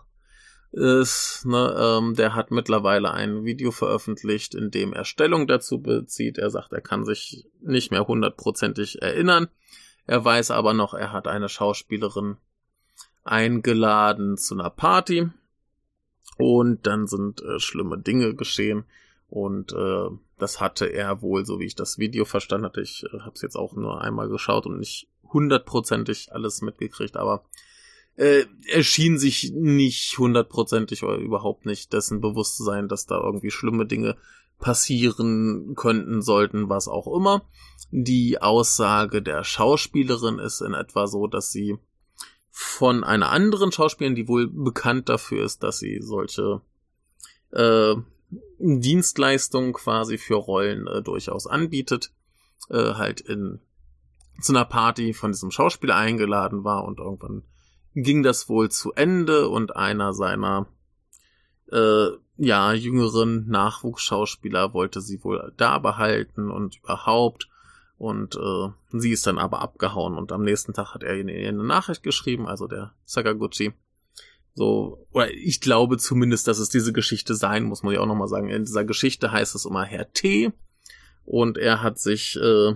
ist, 0.73 1.45
ne, 1.47 1.75
ähm, 1.79 2.15
der 2.15 2.35
hat 2.35 2.51
mittlerweile 2.51 3.11
ein 3.13 3.45
Video 3.45 3.71
veröffentlicht, 3.71 4.55
in 4.55 4.71
dem 4.71 4.93
er 4.93 5.05
Stellung 5.05 5.47
dazu 5.47 5.81
bezieht. 5.81 6.39
Er 6.39 6.51
sagt, 6.51 6.73
er 6.73 6.83
kann 6.83 7.05
sich 7.05 7.47
nicht 7.61 7.91
mehr 7.91 8.07
hundertprozentig 8.07 9.01
erinnern. 9.01 9.49
Er 10.07 10.25
weiß 10.25 10.51
aber 10.51 10.75
noch, 10.75 10.93
er 10.93 11.13
hat 11.13 11.29
eine 11.29 11.49
Schauspielerin 11.49 12.37
eingeladen 13.25 14.37
zu 14.37 14.55
einer 14.55 14.71
Party 14.71 15.31
Und 16.39 16.87
dann 16.87 17.07
sind 17.07 17.43
äh, 17.43 17.59
schlimme 17.59 17.99
Dinge 17.99 18.35
geschehen. 18.35 18.85
Und 19.29 19.73
äh, 19.73 20.09
das 20.39 20.61
hatte 20.61 20.87
er 20.87 21.23
wohl, 21.23 21.47
so 21.47 21.59
wie 21.59 21.65
ich 21.65 21.75
das 21.75 21.99
Video 21.99 22.25
verstanden 22.25 22.67
hatte. 22.67 22.83
Ich 22.83 23.05
äh, 23.05 23.21
habe 23.21 23.33
es 23.35 23.43
jetzt 23.43 23.57
auch 23.57 23.75
nur 23.75 24.01
einmal 24.01 24.29
geschaut 24.29 24.67
und 24.67 24.79
nicht 24.79 25.09
hundertprozentig 25.33 26.33
alles 26.33 26.63
mitgekriegt, 26.63 27.17
aber 27.17 27.45
äh, 28.17 28.45
er 28.69 28.83
schien 28.83 29.19
sich 29.19 29.53
nicht 29.53 30.17
hundertprozentig 30.19 31.03
oder 31.03 31.17
überhaupt 31.17 31.67
nicht 31.67 31.93
dessen 31.93 32.21
bewusst 32.21 32.57
zu 32.57 32.65
sein, 32.65 32.89
dass 32.89 33.07
da 33.07 33.21
irgendwie 33.21 33.51
schlimme 33.51 33.87
Dinge 33.87 34.17
passieren 34.59 35.75
könnten, 35.75 36.23
sollten, 36.23 36.69
was 36.69 36.89
auch 36.89 37.15
immer. 37.15 37.43
Die 37.91 38.41
Aussage 38.41 39.21
der 39.21 39.45
Schauspielerin 39.45 40.39
ist 40.39 40.63
in 40.63 40.73
etwa 40.73 41.07
so, 41.07 41.27
dass 41.27 41.51
sie 41.51 41.77
von 42.59 43.05
einer 43.05 43.31
anderen 43.33 43.71
Schauspielerin, 43.71 44.15
die 44.15 44.29
wohl 44.29 44.49
bekannt 44.49 45.11
dafür 45.11 45.45
ist, 45.45 45.63
dass 45.63 45.79
sie 45.79 46.01
solche 46.01 46.63
äh, 47.53 47.95
Dienstleistungen 48.59 49.75
quasi 49.75 50.17
für 50.17 50.37
Rollen 50.37 50.87
äh, 50.87 51.03
durchaus 51.03 51.47
anbietet, 51.47 52.13
äh, 52.71 52.95
halt 52.95 53.21
in 53.21 53.61
zu 54.41 54.55
einer 54.55 54.65
Party 54.65 55.13
von 55.13 55.33
diesem 55.33 55.51
Schauspieler 55.51 55.97
eingeladen 55.97 56.65
war 56.65 56.85
und 56.87 56.99
irgendwann 56.99 57.43
ging 57.95 58.23
das 58.23 58.49
wohl 58.49 58.71
zu 58.71 58.95
Ende 58.95 59.51
und 59.51 59.77
einer 59.77 60.15
seiner 60.15 60.67
äh, 61.71 62.09
ja 62.39 62.73
jüngeren 62.73 63.49
Nachwuchsschauspieler 63.49 64.73
wollte 64.73 65.03
sie 65.03 65.23
wohl 65.23 65.53
da 65.59 65.79
behalten 65.79 66.51
und 66.51 66.79
überhaupt 66.79 67.51
und 67.99 68.37
äh, 68.37 68.69
sie 68.99 69.11
ist 69.11 69.27
dann 69.27 69.39
aber 69.39 69.61
abgehauen 69.61 70.17
und 70.17 70.33
am 70.33 70.43
nächsten 70.43 70.75
Tag 70.75 70.95
hat 70.95 71.03
er 71.03 71.17
ihr 71.17 71.49
eine 71.49 71.65
Nachricht 71.65 72.03
geschrieben, 72.03 72.47
also 72.47 72.67
der 72.67 72.95
Sakaguchi. 73.05 73.73
So, 74.55 75.07
oder 75.11 75.33
ich 75.33 75.61
glaube 75.61 75.99
zumindest, 75.99 76.49
dass 76.49 76.59
es 76.59 76.71
diese 76.71 76.93
Geschichte 76.93 77.35
sein 77.35 77.65
muss, 77.65 77.83
muss 77.83 77.93
ich 77.93 77.99
auch 77.99 78.07
nochmal 78.07 78.29
sagen. 78.29 78.49
In 78.49 78.65
dieser 78.65 78.85
Geschichte 78.85 79.31
heißt 79.31 79.55
es 79.55 79.67
immer 79.67 79.85
Herr 79.85 80.13
T. 80.13 80.51
Und 81.27 81.59
er 81.59 81.83
hat 81.83 81.99
sich 81.99 82.37
äh, 82.37 82.75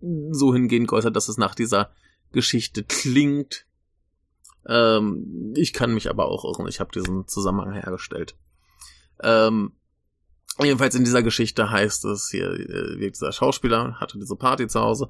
so 0.00 0.54
hingehend 0.54 0.88
geäußert, 0.88 1.16
dass 1.16 1.28
es 1.28 1.36
nach 1.36 1.54
dieser 1.54 1.90
Geschichte 2.32 2.84
klingt. 2.84 3.66
Ähm, 4.66 5.52
ich 5.54 5.72
kann 5.72 5.92
mich 5.92 6.08
aber 6.08 6.26
auch 6.26 6.44
irren. 6.44 6.68
Ich 6.68 6.80
habe 6.80 6.92
diesen 6.92 7.26
Zusammenhang 7.28 7.74
hergestellt. 7.74 8.36
Ähm, 9.22 9.72
jedenfalls 10.60 10.94
in 10.94 11.04
dieser 11.04 11.22
Geschichte 11.22 11.70
heißt 11.70 12.04
es 12.06 12.30
hier, 12.30 12.50
äh, 12.50 13.10
dieser 13.10 13.32
Schauspieler 13.32 14.00
hatte 14.00 14.18
diese 14.18 14.36
Party 14.36 14.68
zu 14.68 14.80
Hause. 14.80 15.08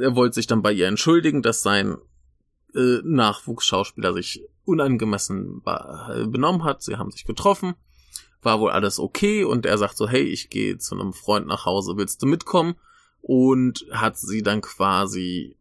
Er 0.00 0.16
wollte 0.16 0.34
sich 0.34 0.46
dann 0.46 0.62
bei 0.62 0.72
ihr 0.72 0.88
entschuldigen, 0.88 1.42
dass 1.42 1.62
sein 1.62 1.96
äh, 2.74 2.98
Nachwuchsschauspieler 3.04 4.12
sich 4.12 4.44
unangemessen 4.64 5.62
benommen 5.62 6.64
hat. 6.64 6.82
Sie 6.82 6.96
haben 6.96 7.12
sich 7.12 7.24
getroffen. 7.24 7.74
War 8.42 8.60
wohl 8.60 8.70
alles 8.70 8.98
okay 8.98 9.44
und 9.44 9.64
er 9.64 9.78
sagt 9.78 9.96
so, 9.96 10.08
hey, 10.08 10.22
ich 10.22 10.50
gehe 10.50 10.78
zu 10.78 10.94
einem 10.94 11.12
Freund 11.12 11.46
nach 11.46 11.64
Hause, 11.64 11.96
willst 11.96 12.22
du 12.22 12.26
mitkommen? 12.26 12.74
Und 13.22 13.86
hat 13.90 14.18
sie 14.18 14.42
dann 14.42 14.60
quasi 14.60 15.56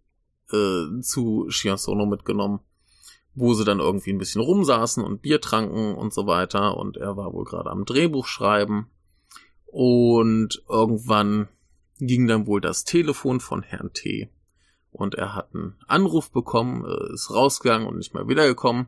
äh, 0.51 1.01
zu 1.01 1.45
Shiasono 1.49 2.05
mitgenommen, 2.05 2.59
wo 3.33 3.53
sie 3.53 3.65
dann 3.65 3.79
irgendwie 3.79 4.11
ein 4.11 4.19
bisschen 4.19 4.41
rumsaßen 4.41 5.03
und 5.03 5.21
Bier 5.21 5.41
tranken 5.41 5.95
und 5.95 6.13
so 6.13 6.27
weiter. 6.27 6.77
Und 6.77 6.97
er 6.97 7.17
war 7.17 7.33
wohl 7.33 7.45
gerade 7.45 7.71
am 7.71 7.85
Drehbuch 7.85 8.27
schreiben. 8.27 8.91
Und 9.77 10.63
irgendwann 10.69 11.49
ging 11.99 12.27
dann 12.27 12.47
wohl 12.47 12.61
das 12.61 12.85
Telefon 12.85 13.41
von 13.41 13.61
Herrn 13.61 13.91
T. 13.91 14.29
Und 14.93 15.15
er 15.15 15.35
hat 15.35 15.53
einen 15.53 15.75
Anruf 15.85 16.31
bekommen, 16.31 16.85
äh, 16.85 17.13
ist 17.13 17.29
rausgegangen 17.29 17.85
und 17.85 17.97
nicht 17.97 18.13
mehr 18.13 18.29
wiedergekommen. 18.29 18.87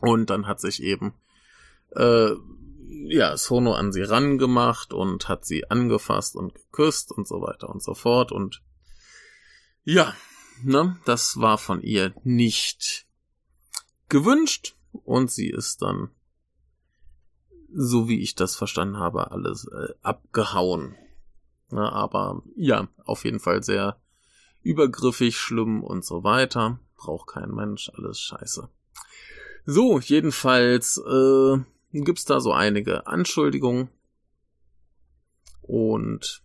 Und 0.00 0.30
dann 0.30 0.46
hat 0.46 0.60
sich 0.60 0.80
eben 0.80 1.14
äh, 1.90 2.30
ja, 3.08 3.36
Sono 3.36 3.74
an 3.74 3.92
sie 3.92 4.02
rangemacht 4.02 4.92
und 4.92 5.28
hat 5.28 5.44
sie 5.44 5.68
angefasst 5.72 6.36
und 6.36 6.54
geküsst 6.54 7.10
und 7.10 7.26
so 7.26 7.40
weiter 7.42 7.68
und 7.68 7.82
so 7.82 7.94
fort. 7.94 8.30
Und 8.30 8.62
ja, 9.82 10.14
ne, 10.62 11.00
das 11.04 11.40
war 11.40 11.58
von 11.58 11.82
ihr 11.82 12.14
nicht 12.22 13.08
gewünscht 14.08 14.76
und 14.92 15.32
sie 15.32 15.50
ist 15.50 15.82
dann, 15.82 16.10
so 17.78 18.08
wie 18.08 18.20
ich 18.20 18.34
das 18.34 18.56
verstanden 18.56 18.98
habe, 18.98 19.30
alles 19.30 19.66
äh, 19.66 19.92
abgehauen. 20.02 20.96
Ne, 21.70 21.92
aber 21.92 22.42
ja, 22.54 22.88
auf 23.04 23.24
jeden 23.24 23.40
Fall 23.40 23.62
sehr 23.62 24.00
übergriffig, 24.62 25.36
schlimm 25.36 25.82
und 25.82 26.04
so 26.04 26.24
weiter. 26.24 26.80
Braucht 26.96 27.28
kein 27.28 27.50
Mensch, 27.50 27.90
alles 27.94 28.18
scheiße. 28.18 28.68
So, 29.66 29.98
jedenfalls 29.98 30.98
äh, 30.98 31.58
gibt's 31.92 32.24
da 32.24 32.40
so 32.40 32.52
einige 32.52 33.06
Anschuldigungen 33.06 33.90
und 35.60 36.42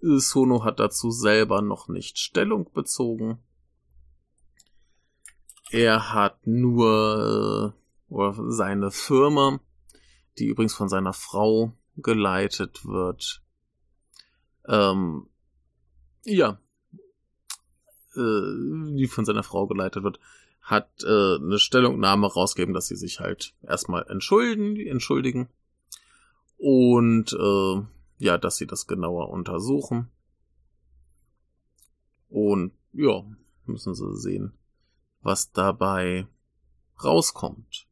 Sono 0.00 0.64
hat 0.64 0.78
dazu 0.78 1.10
selber 1.10 1.62
noch 1.62 1.88
nicht 1.88 2.18
Stellung 2.18 2.70
bezogen. 2.72 3.38
Er 5.70 6.12
hat 6.12 6.46
nur 6.46 7.74
äh, 7.74 8.12
oder 8.12 8.52
seine 8.52 8.90
Firma, 8.90 9.58
die 10.38 10.46
übrigens 10.46 10.74
von 10.74 10.88
seiner 10.88 11.12
Frau 11.12 11.72
geleitet 11.96 12.84
wird, 12.84 13.42
ähm, 14.66 15.28
ja, 16.24 16.58
äh, 18.16 18.90
die 18.96 19.08
von 19.08 19.24
seiner 19.24 19.42
Frau 19.42 19.66
geleitet 19.66 20.02
wird, 20.02 20.18
hat 20.60 20.88
äh, 21.04 21.36
eine 21.36 21.58
Stellungnahme 21.58 22.26
rausgegeben, 22.26 22.74
dass 22.74 22.86
sie 22.86 22.96
sich 22.96 23.20
halt 23.20 23.54
erstmal 23.62 24.06
entschuldigen, 24.08 24.76
entschuldigen 24.76 25.48
und 26.56 27.32
äh, 27.34 27.82
ja, 28.18 28.38
dass 28.38 28.56
sie 28.56 28.66
das 28.66 28.86
genauer 28.86 29.28
untersuchen. 29.28 30.10
Und 32.30 32.72
ja, 32.92 33.22
müssen 33.66 33.94
sie 33.94 34.16
sehen, 34.16 34.54
was 35.20 35.52
dabei 35.52 36.26
rauskommt. 37.02 37.86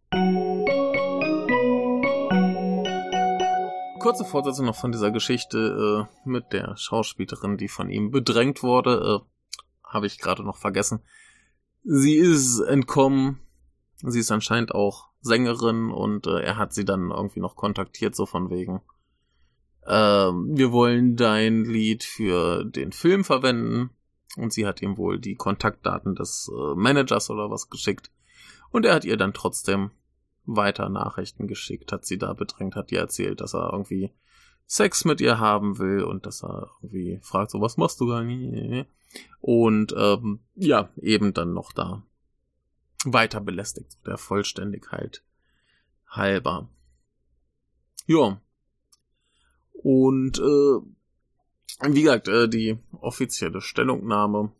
Kurze 4.02 4.24
Fortsetzung 4.24 4.66
noch 4.66 4.74
von 4.74 4.90
dieser 4.90 5.12
Geschichte 5.12 6.08
äh, 6.10 6.28
mit 6.28 6.52
der 6.52 6.76
Schauspielerin, 6.76 7.56
die 7.56 7.68
von 7.68 7.88
ihm 7.88 8.10
bedrängt 8.10 8.64
wurde. 8.64 9.22
Äh, 9.22 9.88
Habe 9.88 10.06
ich 10.06 10.18
gerade 10.18 10.42
noch 10.42 10.56
vergessen. 10.56 11.04
Sie 11.84 12.16
ist 12.16 12.58
entkommen. 12.58 13.38
Sie 14.02 14.18
ist 14.18 14.32
anscheinend 14.32 14.74
auch 14.74 15.10
Sängerin 15.20 15.92
und 15.92 16.26
äh, 16.26 16.40
er 16.40 16.56
hat 16.56 16.74
sie 16.74 16.84
dann 16.84 17.12
irgendwie 17.12 17.38
noch 17.38 17.54
kontaktiert, 17.54 18.16
so 18.16 18.26
von 18.26 18.50
wegen. 18.50 18.80
Äh, 19.82 19.92
wir 19.92 20.72
wollen 20.72 21.14
dein 21.14 21.64
Lied 21.64 22.02
für 22.02 22.64
den 22.64 22.90
Film 22.90 23.22
verwenden. 23.22 23.90
Und 24.36 24.52
sie 24.52 24.66
hat 24.66 24.82
ihm 24.82 24.96
wohl 24.96 25.20
die 25.20 25.36
Kontaktdaten 25.36 26.16
des 26.16 26.50
äh, 26.52 26.74
Managers 26.74 27.30
oder 27.30 27.52
was 27.52 27.70
geschickt. 27.70 28.10
Und 28.70 28.84
er 28.84 28.94
hat 28.94 29.04
ihr 29.04 29.16
dann 29.16 29.32
trotzdem 29.32 29.92
weiter 30.44 30.88
Nachrichten 30.88 31.46
geschickt, 31.46 31.92
hat 31.92 32.04
sie 32.04 32.18
da 32.18 32.32
bedrängt, 32.32 32.74
hat 32.76 32.92
ihr 32.92 33.00
erzählt, 33.00 33.40
dass 33.40 33.54
er 33.54 33.72
irgendwie 33.72 34.12
Sex 34.66 35.04
mit 35.04 35.20
ihr 35.20 35.38
haben 35.38 35.78
will 35.78 36.02
und 36.02 36.26
dass 36.26 36.42
er 36.42 36.70
irgendwie 36.80 37.20
fragt, 37.22 37.50
so 37.50 37.60
was 37.60 37.76
machst 37.76 38.00
du 38.00 38.06
gar 38.06 38.22
nicht? 38.22 38.88
Und 39.40 39.94
ähm, 39.96 40.40
ja, 40.54 40.88
eben 40.96 41.34
dann 41.34 41.52
noch 41.52 41.72
da 41.72 42.02
weiter 43.04 43.40
belästigt, 43.40 43.98
der 44.06 44.16
Vollständigkeit 44.16 45.22
halber. 46.08 46.68
Ja. 48.06 48.40
Und 49.72 50.38
äh, 50.38 51.90
wie 51.90 52.02
gesagt, 52.02 52.28
äh, 52.28 52.48
die 52.48 52.78
offizielle 52.92 53.60
Stellungnahme 53.60 54.52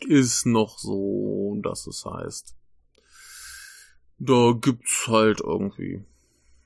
ist 0.00 0.46
noch 0.46 0.78
so, 0.78 1.58
dass 1.62 1.86
es 1.86 2.04
heißt, 2.04 2.56
da 4.20 4.52
gibt's 4.52 5.08
halt 5.08 5.40
irgendwie 5.40 6.04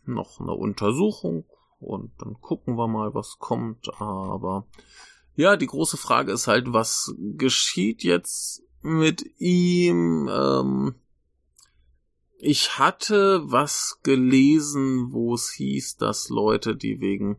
noch 0.04 0.40
eine 0.40 0.52
Untersuchung 0.52 1.44
und 1.80 2.12
dann 2.18 2.38
gucken 2.40 2.76
wir 2.76 2.88
mal, 2.88 3.14
was 3.14 3.38
kommt. 3.38 3.88
Aber 4.00 4.66
ja, 5.37 5.56
die 5.56 5.68
große 5.68 5.96
Frage 5.96 6.32
ist 6.32 6.49
halt, 6.49 6.73
was 6.73 7.14
geschieht 7.37 8.02
jetzt 8.02 8.64
mit 8.82 9.25
ihm? 9.38 10.28
Ähm, 10.30 10.96
ich 12.38 12.78
hatte 12.78 13.40
was 13.44 14.00
gelesen, 14.02 15.12
wo 15.12 15.34
es 15.34 15.52
hieß, 15.52 15.96
dass 15.96 16.28
Leute, 16.28 16.76
die 16.76 17.00
wegen 17.00 17.38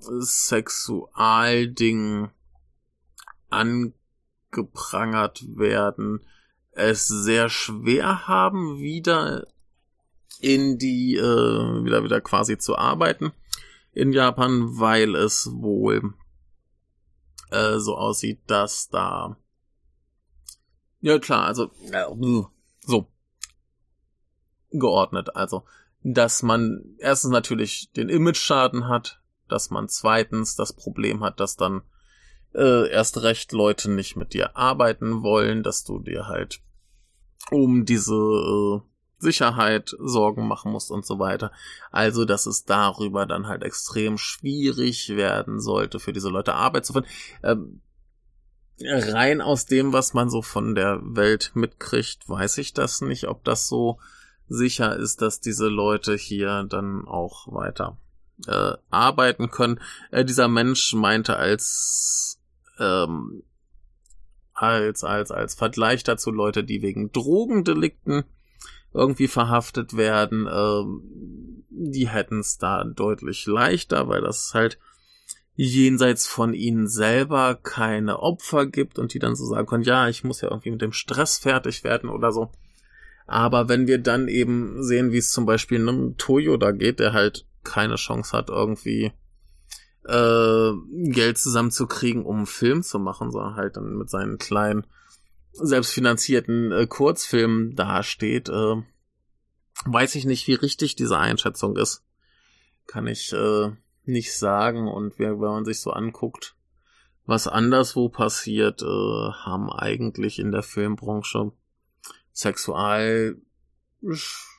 Sexualdingen 0.00 2.30
angeprangert 3.48 5.56
werden, 5.56 6.20
es 6.80 7.06
sehr 7.06 7.48
schwer 7.48 8.26
haben, 8.26 8.78
wieder 8.78 9.46
in 10.40 10.78
die, 10.78 11.16
äh, 11.16 11.84
wieder, 11.84 12.02
wieder 12.04 12.20
quasi 12.20 12.58
zu 12.58 12.76
arbeiten 12.76 13.32
in 13.92 14.12
Japan, 14.12 14.78
weil 14.78 15.14
es 15.14 15.50
wohl 15.52 16.14
äh, 17.50 17.78
so 17.78 17.96
aussieht, 17.96 18.40
dass 18.46 18.88
da 18.88 19.36
ja 21.00 21.18
klar, 21.18 21.46
also 21.46 21.70
äh, 21.92 22.04
so 22.80 23.06
geordnet. 24.70 25.34
Also, 25.36 25.64
dass 26.02 26.42
man 26.42 26.96
erstens 26.98 27.30
natürlich 27.30 27.90
den 27.92 28.08
Image-Schaden 28.08 28.88
hat, 28.88 29.20
dass 29.48 29.70
man 29.70 29.88
zweitens 29.88 30.56
das 30.56 30.72
Problem 30.72 31.22
hat, 31.24 31.40
dass 31.40 31.56
dann 31.56 31.82
äh, 32.54 32.88
erst 32.90 33.22
recht 33.22 33.52
Leute 33.52 33.90
nicht 33.90 34.16
mit 34.16 34.32
dir 34.32 34.56
arbeiten 34.56 35.22
wollen, 35.22 35.62
dass 35.62 35.84
du 35.84 35.98
dir 35.98 36.26
halt 36.26 36.60
um 37.50 37.84
diese 37.84 38.14
äh, 38.14 38.80
Sicherheit 39.18 39.94
Sorgen 39.98 40.48
machen 40.48 40.72
musst 40.72 40.90
und 40.90 41.04
so 41.04 41.18
weiter. 41.18 41.52
Also, 41.90 42.24
dass 42.24 42.46
es 42.46 42.64
darüber 42.64 43.26
dann 43.26 43.46
halt 43.46 43.62
extrem 43.62 44.18
schwierig 44.18 45.10
werden 45.10 45.60
sollte, 45.60 46.00
für 46.00 46.12
diese 46.12 46.30
Leute 46.30 46.54
Arbeit 46.54 46.86
zu 46.86 46.94
finden. 46.94 47.08
Ähm, 47.42 47.82
rein 48.82 49.40
aus 49.42 49.66
dem, 49.66 49.92
was 49.92 50.14
man 50.14 50.30
so 50.30 50.42
von 50.42 50.74
der 50.74 51.00
Welt 51.02 51.52
mitkriegt, 51.54 52.28
weiß 52.28 52.58
ich 52.58 52.72
das 52.72 53.02
nicht, 53.02 53.28
ob 53.28 53.44
das 53.44 53.68
so 53.68 53.98
sicher 54.48 54.96
ist, 54.96 55.22
dass 55.22 55.40
diese 55.40 55.68
Leute 55.68 56.14
hier 56.16 56.64
dann 56.68 57.06
auch 57.06 57.46
weiter 57.52 57.98
äh, 58.46 58.72
arbeiten 58.90 59.50
können. 59.50 59.80
Äh, 60.10 60.24
dieser 60.24 60.48
Mensch 60.48 60.94
meinte 60.94 61.36
als 61.36 62.40
ähm, 62.78 63.42
als 64.60 65.04
als 65.04 65.30
als 65.30 65.54
Vergleich 65.54 66.04
dazu 66.04 66.30
Leute, 66.30 66.64
die 66.64 66.82
wegen 66.82 67.12
Drogendelikten 67.12 68.24
irgendwie 68.92 69.28
verhaftet 69.28 69.96
werden, 69.96 70.48
ähm, 70.52 71.64
die 71.70 72.08
hätten 72.08 72.40
es 72.40 72.58
da 72.58 72.84
deutlich 72.84 73.46
leichter, 73.46 74.08
weil 74.08 74.20
das 74.20 74.52
halt 74.54 74.78
jenseits 75.54 76.26
von 76.26 76.54
ihnen 76.54 76.88
selber 76.88 77.54
keine 77.54 78.20
Opfer 78.20 78.66
gibt 78.66 78.98
und 78.98 79.14
die 79.14 79.18
dann 79.18 79.36
so 79.36 79.44
sagen 79.44 79.66
können, 79.66 79.84
ja, 79.84 80.08
ich 80.08 80.24
muss 80.24 80.40
ja 80.40 80.48
irgendwie 80.48 80.70
mit 80.70 80.82
dem 80.82 80.92
Stress 80.92 81.38
fertig 81.38 81.84
werden 81.84 82.08
oder 82.08 82.32
so. 82.32 82.50
Aber 83.26 83.68
wenn 83.68 83.86
wir 83.86 83.98
dann 83.98 84.26
eben 84.26 84.82
sehen, 84.82 85.12
wie 85.12 85.18
es 85.18 85.30
zum 85.30 85.46
Beispiel 85.46 85.80
einem 85.80 86.16
Toyo 86.16 86.56
da 86.56 86.72
geht, 86.72 86.98
der 86.98 87.12
halt 87.12 87.46
keine 87.62 87.96
Chance 87.96 88.36
hat, 88.36 88.48
irgendwie 88.48 89.12
äh, 90.10 90.72
Geld 91.10 91.38
zusammenzukriegen, 91.38 92.24
um 92.24 92.38
einen 92.38 92.46
Film 92.46 92.82
zu 92.82 92.98
machen, 92.98 93.30
sondern 93.30 93.56
halt 93.56 93.76
dann 93.76 93.96
mit 93.96 94.10
seinen 94.10 94.38
kleinen 94.38 94.86
selbstfinanzierten 95.52 96.72
äh, 96.72 96.86
Kurzfilmen 96.86 97.74
dasteht, 97.74 98.48
äh, 98.48 98.82
weiß 99.84 100.14
ich 100.14 100.24
nicht, 100.24 100.46
wie 100.46 100.54
richtig 100.54 100.96
diese 100.96 101.18
Einschätzung 101.18 101.76
ist. 101.76 102.04
Kann 102.86 103.06
ich 103.06 103.32
äh, 103.32 103.70
nicht 104.04 104.36
sagen. 104.36 104.88
Und 104.88 105.18
wenn 105.18 105.38
man 105.38 105.64
sich 105.64 105.80
so 105.80 105.90
anguckt, 105.90 106.56
was 107.26 107.46
anderswo 107.46 108.08
passiert, 108.08 108.82
äh, 108.82 108.86
haben 108.86 109.70
eigentlich 109.70 110.38
in 110.38 110.52
der 110.52 110.62
Filmbranche 110.62 111.52
Sexual, 112.32 113.36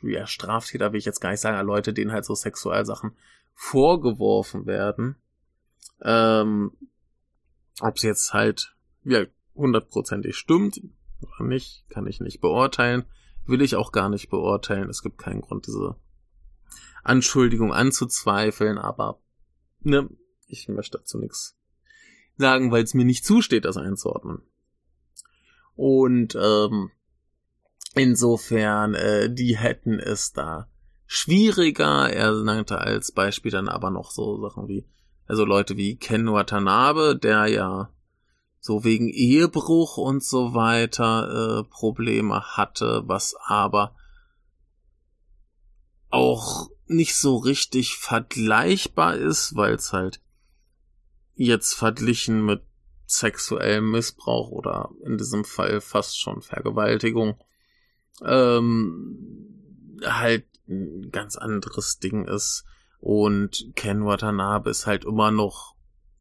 ja, 0.04 0.28
Straftäter 0.28 0.92
will 0.92 1.00
ich 1.00 1.06
jetzt 1.06 1.20
gar 1.20 1.32
nicht 1.32 1.40
sagen, 1.40 1.66
Leute, 1.66 1.94
denen 1.94 2.12
halt 2.12 2.26
so 2.26 2.36
Sexualsachen 2.36 3.12
vorgeworfen 3.54 4.66
werden. 4.66 5.16
Ähm, 6.04 6.72
ob 7.80 7.98
es 7.98 8.04
jetzt 8.04 8.34
halt, 8.34 8.76
ja, 9.04 9.26
hundertprozentig 9.56 10.36
stimmt 10.36 10.82
oder 11.22 11.48
nicht, 11.48 11.86
kann 11.90 12.08
ich 12.08 12.20
nicht 12.20 12.42
beurteilen. 12.42 13.06
Will 13.46 13.62
ich 13.62 13.76
auch 13.76 13.92
gar 13.92 14.10
nicht 14.10 14.30
beurteilen. 14.30 14.90
Es 14.90 15.02
gibt 15.02 15.18
keinen 15.18 15.42
Grund, 15.42 15.68
diese 15.68 15.96
Anschuldigung 17.04 17.74
anzuzweifeln, 17.74 18.78
aber 18.78 19.20
ne, 19.80 20.10
ich 20.48 20.68
möchte 20.68 21.00
dazu 21.00 21.18
nichts 21.18 21.58
sagen, 22.38 22.72
weil 22.72 22.84
es 22.84 22.94
mir 22.94 23.06
nicht 23.06 23.26
zusteht, 23.26 23.66
das 23.66 23.78
einzuordnen. 23.78 24.42
Und 25.76 26.36
ähm, 26.36 26.92
insofern, 27.96 28.94
äh, 28.94 29.34
die 29.34 29.58
hätten 29.58 30.00
es 30.00 30.34
da 30.34 30.70
schwieriger. 31.06 32.10
Er 32.10 32.32
nannte 32.44 32.80
als 32.80 33.12
Beispiel 33.12 33.52
dann 33.52 33.70
aber 33.70 33.90
noch 33.90 34.12
so 34.12 34.42
Sachen 34.42 34.68
wie, 34.68 34.86
also 35.32 35.46
Leute 35.46 35.78
wie 35.78 35.96
Ken 35.96 36.30
Watanabe, 36.30 37.16
der 37.16 37.48
ja 37.48 37.90
so 38.60 38.84
wegen 38.84 39.08
Ehebruch 39.08 39.96
und 39.96 40.22
so 40.22 40.54
weiter 40.54 41.62
äh, 41.62 41.64
Probleme 41.70 42.42
hatte, 42.58 43.04
was 43.06 43.34
aber 43.46 43.96
auch 46.10 46.70
nicht 46.88 47.16
so 47.16 47.38
richtig 47.38 47.96
vergleichbar 47.96 49.16
ist, 49.16 49.56
weil 49.56 49.76
es 49.76 49.94
halt 49.94 50.20
jetzt 51.36 51.76
verglichen 51.76 52.46
mit 52.46 52.64
sexuellem 53.06 53.90
Missbrauch 53.90 54.50
oder 54.50 54.90
in 55.06 55.18
diesem 55.18 55.46
Fall 55.46 55.80
fast 55.80 56.20
schon 56.20 56.42
Vergewaltigung 56.42 57.42
ähm, 58.22 59.98
halt 60.04 60.44
ein 60.68 61.10
ganz 61.10 61.38
anderes 61.38 62.00
Ding 62.00 62.28
ist. 62.28 62.66
Und 63.02 63.72
Ken 63.76 64.06
Watanabe 64.06 64.70
ist 64.70 64.86
halt 64.86 65.04
immer 65.06 65.32
noch 65.32 65.76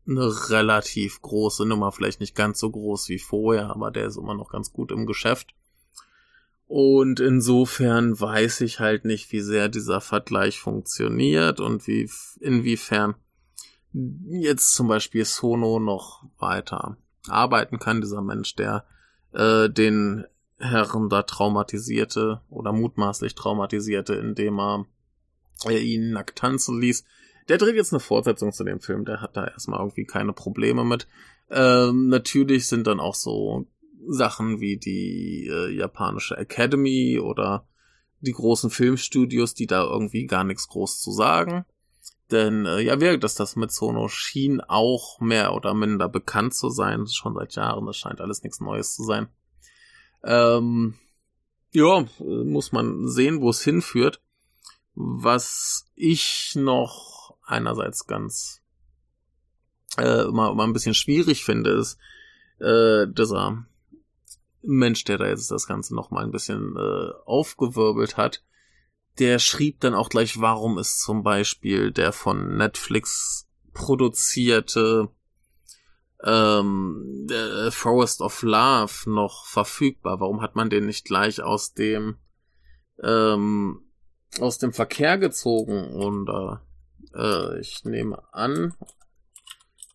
eine 0.09 0.51
relativ 0.51 1.23
große 1.23 1.67
Nummer, 1.67 1.93
vielleicht 1.93 2.21
nicht 2.21 2.35
ganz 2.35 2.59
so 2.59 2.71
groß 2.71 3.09
wie 3.11 3.19
vorher, 3.19 3.71
aber 3.71 3.91
der 3.91 4.07
ist 4.07 4.17
immer 4.17 4.35
noch 4.35 4.51
ganz 4.51 4.73
gut 4.73 4.91
im 4.91 5.07
Geschäft. 5.07 5.55
Und 6.67 7.21
insofern 7.21 8.19
weiß 8.19 8.63
ich 8.63 8.81
halt 8.81 9.05
nicht, 9.05 9.31
wie 9.33 9.41
sehr 9.41 9.69
dieser 9.69 10.01
Vergleich 10.01 10.59
funktioniert 10.59 11.61
und 11.61 11.87
wie, 11.87 12.09
inwiefern 12.41 13.15
jetzt 13.93 14.75
zum 14.75 14.89
Beispiel 14.89 15.25
Sono 15.25 15.81
noch 15.81 16.25
weiter 16.39 16.97
arbeiten 17.29 17.79
kann, 17.79 18.01
dieser 18.01 18.23
Mensch, 18.23 18.55
der 18.55 18.85
äh, 19.33 19.69
den 19.69 20.25
Herren 20.59 21.09
da 21.09 21.23
traumatisierte 21.23 22.41
oder 22.49 22.73
mutmaßlich 22.73 23.35
traumatisierte, 23.35 24.15
indem 24.15 24.61
er, 24.61 24.87
er 25.67 25.81
ihn 25.81 26.13
nackt 26.13 26.39
tanzen 26.39 26.81
ließ. 26.81 27.05
Der 27.49 27.59
dreht 27.59 27.75
jetzt 27.75 27.93
eine 27.93 28.01
Fortsetzung 28.01 28.53
zu 28.53 28.65
dem 28.65 28.81
Film, 28.81 29.05
der 29.05 29.21
hat 29.21 29.37
da 29.37 29.47
erstmal 29.47 29.81
irgendwie 29.81 30.05
keine 30.05 30.33
Probleme 30.33 30.85
mit. 30.85 31.09
Ähm, 31.51 32.09
natürlich 32.09 32.69
sind 32.69 32.87
dann 32.87 33.01
auch 33.01 33.15
so 33.15 33.67
Sachen 34.07 34.61
wie 34.61 34.77
die 34.77 35.49
äh, 35.51 35.71
japanische 35.71 36.37
Academy 36.37 37.19
oder 37.19 37.67
die 38.21 38.33
großen 38.33 38.71
Filmstudios, 38.71 39.55
die 39.55 39.67
da 39.67 39.83
irgendwie 39.83 40.27
gar 40.27 40.45
nichts 40.45 40.69
groß 40.69 41.01
zu 41.01 41.11
sagen. 41.11 41.65
Denn 42.31 42.67
äh, 42.67 42.81
ja, 42.81 43.01
wirkt 43.01 43.25
das, 43.25 43.35
das 43.35 43.57
mit 43.57 43.73
Sono 43.73 44.09
schien 44.09 44.61
auch 44.61 45.21
mehr 45.21 45.55
oder 45.55 45.75
minder 45.75 46.09
bekannt 46.09 46.55
zu 46.55 46.71
sein, 46.71 47.07
schon 47.07 47.35
seit 47.35 47.55
Jahren. 47.57 47.87
Das 47.87 47.97
scheint 47.97 48.21
alles 48.21 48.43
nichts 48.43 48.61
Neues 48.61 48.95
zu 48.95 49.05
sein. 49.05 49.29
Ähm, 50.23 50.95
ja, 51.73 52.05
muss 52.19 52.73
man 52.73 53.09
sehen, 53.09 53.41
wo 53.41 53.51
es 53.51 53.63
hinführt. 53.63 54.21
Was 55.03 55.87
ich 55.95 56.55
noch 56.57 57.37
einerseits 57.47 58.07
ganz 58.07 58.61
äh, 59.99 60.25
immer, 60.25 60.51
immer 60.51 60.65
ein 60.65 60.73
bisschen 60.73 60.95
schwierig 60.95 61.45
finde, 61.45 61.71
ist 61.71 61.99
äh, 62.59 63.07
dieser 63.09 63.65
Mensch, 64.63 65.05
der 65.05 65.19
da 65.19 65.27
jetzt 65.27 65.51
das 65.51 65.67
Ganze 65.67 65.95
noch 65.95 66.11
mal 66.11 66.25
ein 66.25 66.33
bisschen 66.33 66.77
äh, 66.77 67.11
aufgewirbelt 67.25 68.17
hat, 68.17 68.45
der 69.19 69.39
schrieb 69.39 69.81
dann 69.81 69.95
auch 69.95 70.11
gleich, 70.11 70.41
warum 70.41 70.79
ist 70.79 71.01
zum 71.01 71.23
Beispiel 71.23 71.93
der 71.93 72.13
von 72.13 72.57
Netflix 72.57 73.49
produzierte 73.73 75.09
ähm, 76.23 77.27
Forest 77.71 78.21
of 78.21 78.43
Love 78.43 79.11
noch 79.11 79.47
verfügbar? 79.47 80.21
Warum 80.21 80.43
hat 80.43 80.57
man 80.57 80.71
den 80.71 80.87
nicht 80.87 81.07
gleich 81.07 81.43
aus 81.43 81.73
dem 81.73 82.19
ähm, 83.03 83.83
aus 84.39 84.59
dem 84.59 84.73
Verkehr 84.73 85.19
gezogen 85.19 85.93
und 85.93 86.29
äh, 86.29 86.57
äh, 87.19 87.61
ich 87.61 87.85
nehme 87.85 88.23
an, 88.33 88.75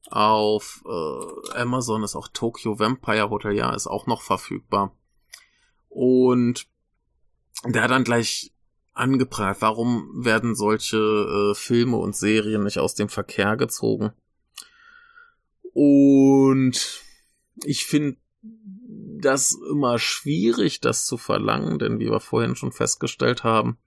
auf 0.09 0.83
äh, 0.85 1.57
Amazon 1.57 2.03
ist 2.03 2.15
auch 2.15 2.27
Tokyo 2.27 2.77
Vampire 2.79 3.29
Hotel, 3.29 3.53
ja, 3.53 3.73
ist 3.73 3.87
auch 3.87 4.07
noch 4.07 4.21
verfügbar. 4.21 4.95
Und 5.89 6.67
der 7.65 7.83
hat 7.83 7.91
dann 7.91 8.03
gleich 8.03 8.53
angeprallt, 8.93 9.57
warum 9.61 10.23
werden 10.23 10.55
solche 10.55 10.97
äh, 10.97 11.55
Filme 11.55 11.97
und 11.97 12.15
Serien 12.15 12.63
nicht 12.63 12.79
aus 12.79 12.95
dem 12.95 13.09
Verkehr 13.09 13.57
gezogen? 13.57 14.11
Und 15.73 17.01
ich 17.63 17.85
finde 17.85 18.17
das 18.41 19.57
immer 19.71 19.97
schwierig, 19.97 20.81
das 20.81 21.05
zu 21.05 21.17
verlangen, 21.17 21.79
denn 21.79 21.99
wie 21.99 22.09
wir 22.09 22.19
vorhin 22.19 22.55
schon 22.55 22.71
festgestellt 22.71 23.43
haben, 23.43 23.77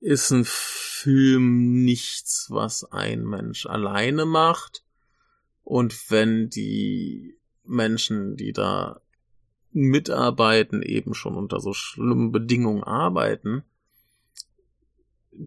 ist 0.00 0.30
ein 0.30 0.44
Film 0.46 1.84
nichts, 1.84 2.46
was 2.50 2.84
ein 2.90 3.24
Mensch 3.24 3.66
alleine 3.66 4.24
macht. 4.24 4.82
Und 5.62 6.10
wenn 6.10 6.48
die 6.48 7.38
Menschen, 7.64 8.36
die 8.36 8.52
da 8.52 9.00
mitarbeiten, 9.72 10.82
eben 10.82 11.14
schon 11.14 11.36
unter 11.36 11.60
so 11.60 11.72
schlimmen 11.72 12.32
Bedingungen 12.32 12.82
arbeiten, 12.82 13.62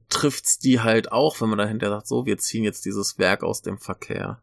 trifft's 0.10 0.60
die 0.60 0.80
halt 0.80 1.12
auch, 1.12 1.42
wenn 1.42 1.50
man 1.50 1.58
dahinter 1.58 1.89
sagt, 1.89 2.08
so, 2.08 2.26
wir 2.26 2.38
ziehen 2.38 2.63
jetzt 2.63 2.86
dieses 2.86 3.18
Werk 3.20 3.44
aus 3.44 3.62
dem 3.62 3.78
Verkehr. 3.78 4.42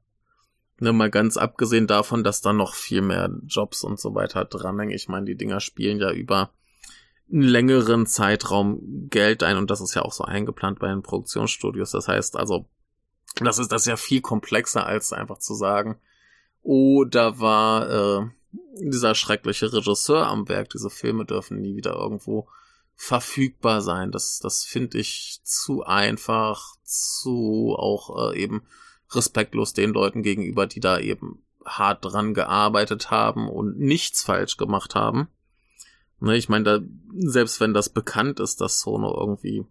Ne, 0.79 0.93
mal 0.93 1.11
ganz 1.11 1.37
abgesehen 1.37 1.87
davon, 1.87 2.25
dass 2.25 2.41
da 2.41 2.53
noch 2.53 2.75
viel 2.75 3.03
mehr 3.03 3.31
Jobs 3.47 3.85
und 3.85 4.01
so 4.01 4.15
weiter 4.15 4.45
dranhängen. 4.45 4.95
Ich 4.95 5.09
meine, 5.09 5.27
die 5.27 5.37
Dinger 5.37 5.61
spielen 5.61 5.99
ja 5.99 6.11
über 6.11 6.53
einen 7.33 7.43
längeren 7.43 8.07
Zeitraum 8.07 9.09
Geld 9.09 9.43
ein 9.43 9.57
und 9.57 9.71
das 9.71 9.81
ist 9.81 9.95
ja 9.95 10.03
auch 10.03 10.13
so 10.13 10.25
eingeplant 10.25 10.79
bei 10.79 10.89
den 10.89 11.03
Produktionsstudios. 11.03 11.93
Das 11.93 12.09
heißt 12.09 12.37
also, 12.37 12.67
das 13.37 13.59
ist 13.59 13.73
das 13.73 13.87
ja 13.87 13.97
viel 13.97 14.21
komplexer 14.21 14.87
als 14.87 15.13
einfach 15.13 15.39
zu 15.39 15.55
sagen, 15.55 15.99
oh, 16.63 17.05
da 17.05 17.39
war 17.39 18.21
äh, 18.21 18.27
dieser 18.81 19.15
schreckliche 19.15 19.73
Regisseur 19.73 20.27
am 20.27 20.49
Werk, 20.49 20.71
diese 20.71 20.91
Filme 20.91 21.25
dürfen 21.25 21.61
nie 21.61 21.77
wieder 21.77 21.95
irgendwo 21.95 22.49
verfügbar 22.97 23.81
sein. 23.81 24.11
Das, 24.11 24.41
das 24.41 24.65
finde 24.65 24.99
ich 24.99 25.41
zu 25.43 25.85
einfach, 25.85 26.75
zu 26.83 27.75
auch 27.79 28.33
äh, 28.33 28.43
eben 28.43 28.63
respektlos 29.13 29.73
den 29.73 29.91
Leuten 29.91 30.23
gegenüber, 30.23 30.67
die 30.67 30.81
da 30.81 30.99
eben 30.99 31.43
hart 31.65 32.05
dran 32.05 32.35
gearbeitet 32.35 33.11
haben 33.11 33.49
und 33.49 33.79
nichts 33.79 34.23
falsch 34.23 34.57
gemacht 34.57 34.95
haben. 34.95 35.29
Ne, 36.21 36.37
ich 36.37 36.49
meine, 36.49 36.65
da, 36.65 36.81
selbst 37.17 37.61
wenn 37.61 37.73
das 37.73 37.89
bekannt 37.89 38.41
ist, 38.41 38.61
dass 38.61 38.81
Sono 38.81 39.17
irgendwie 39.19 39.65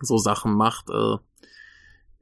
so 0.00 0.18
Sachen 0.18 0.54
macht, 0.54 0.90
äh, 0.90 1.16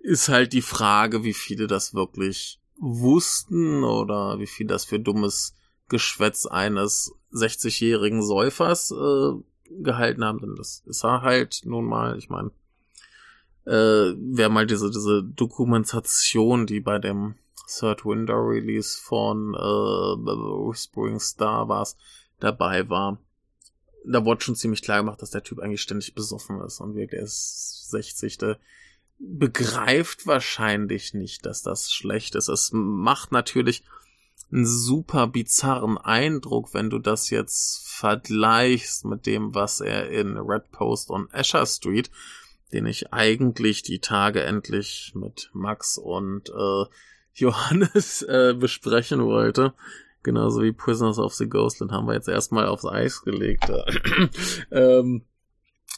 ist 0.00 0.28
halt 0.28 0.52
die 0.52 0.62
Frage, 0.62 1.24
wie 1.24 1.32
viele 1.32 1.66
das 1.66 1.94
wirklich 1.94 2.60
wussten 2.76 3.84
oder 3.84 4.38
wie 4.38 4.46
viel 4.46 4.66
das 4.66 4.84
für 4.84 5.00
dummes 5.00 5.54
Geschwätz 5.88 6.46
eines 6.46 7.14
60-jährigen 7.32 8.22
Säufers 8.22 8.90
äh, 8.90 9.32
gehalten 9.82 10.24
haben. 10.24 10.40
Denn 10.40 10.56
das 10.56 10.82
ist 10.86 11.04
er 11.04 11.22
halt 11.22 11.62
nun 11.64 11.86
mal, 11.86 12.18
ich 12.18 12.28
meine, 12.28 12.50
äh, 13.66 14.14
wer 14.16 14.48
mal 14.48 14.66
diese, 14.66 14.90
diese 14.90 15.22
Dokumentation, 15.22 16.66
die 16.66 16.80
bei 16.80 16.98
dem 16.98 17.36
Third 17.68 18.04
Window 18.04 18.38
Release 18.38 19.00
von 19.00 19.54
äh, 19.54 19.58
Whispering 19.58 21.20
Star 21.20 21.68
war, 21.68 21.86
dabei 22.40 22.88
war, 22.88 23.18
da 24.04 24.24
wurde 24.24 24.42
schon 24.42 24.56
ziemlich 24.56 24.82
klar 24.82 24.98
gemacht, 24.98 25.22
dass 25.22 25.30
der 25.30 25.42
Typ 25.42 25.58
eigentlich 25.58 25.82
ständig 25.82 26.14
besoffen 26.14 26.60
ist 26.62 26.80
und 26.80 26.94
wirklich 26.94 27.20
ist 27.20 27.90
60. 27.90 28.38
Der 28.38 28.58
begreift 29.18 30.26
wahrscheinlich 30.26 31.12
nicht, 31.14 31.44
dass 31.44 31.62
das 31.62 31.92
schlecht 31.92 32.34
ist. 32.34 32.48
Es 32.48 32.70
macht 32.72 33.32
natürlich 33.32 33.84
einen 34.50 34.66
super 34.66 35.26
bizarren 35.26 35.98
Eindruck, 35.98 36.74
wenn 36.74 36.90
du 36.90 36.98
das 36.98 37.30
jetzt 37.30 37.86
vergleichst 37.86 39.04
mit 39.04 39.26
dem, 39.26 39.54
was 39.54 39.80
er 39.80 40.10
in 40.10 40.36
Red 40.38 40.72
Post 40.72 41.10
und 41.10 41.32
Asher 41.34 41.66
Street, 41.66 42.10
den 42.72 42.86
ich 42.86 43.12
eigentlich 43.12 43.82
die 43.82 44.00
Tage 44.00 44.42
endlich 44.42 45.12
mit 45.14 45.50
Max 45.52 45.98
und 45.98 46.48
äh, 46.48 46.84
Johannes 47.34 48.22
äh, 48.28 48.54
besprechen 48.54 49.24
wollte. 49.24 49.74
Genauso 50.22 50.62
wie 50.62 50.72
Prisoners 50.72 51.18
of 51.18 51.34
the 51.34 51.48
Ghostland 51.48 51.92
haben 51.92 52.06
wir 52.06 52.14
jetzt 52.14 52.28
erstmal 52.28 52.66
aufs 52.66 52.84
Eis 52.84 53.22
gelegt. 53.22 53.70
ähm, 54.70 55.22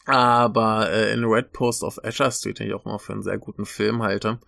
aber 0.07 0.91
äh, 0.91 1.13
in 1.13 1.25
Red 1.25 1.53
Post 1.53 1.83
of 1.83 2.03
Asher 2.05 2.31
Street, 2.31 2.59
den 2.59 2.69
ich 2.69 2.75
auch 2.75 2.85
mal 2.85 2.99
für 2.99 3.13
einen 3.13 3.23
sehr 3.23 3.39
guten 3.39 3.67
Film 3.67 4.03
halte, 4.03 4.39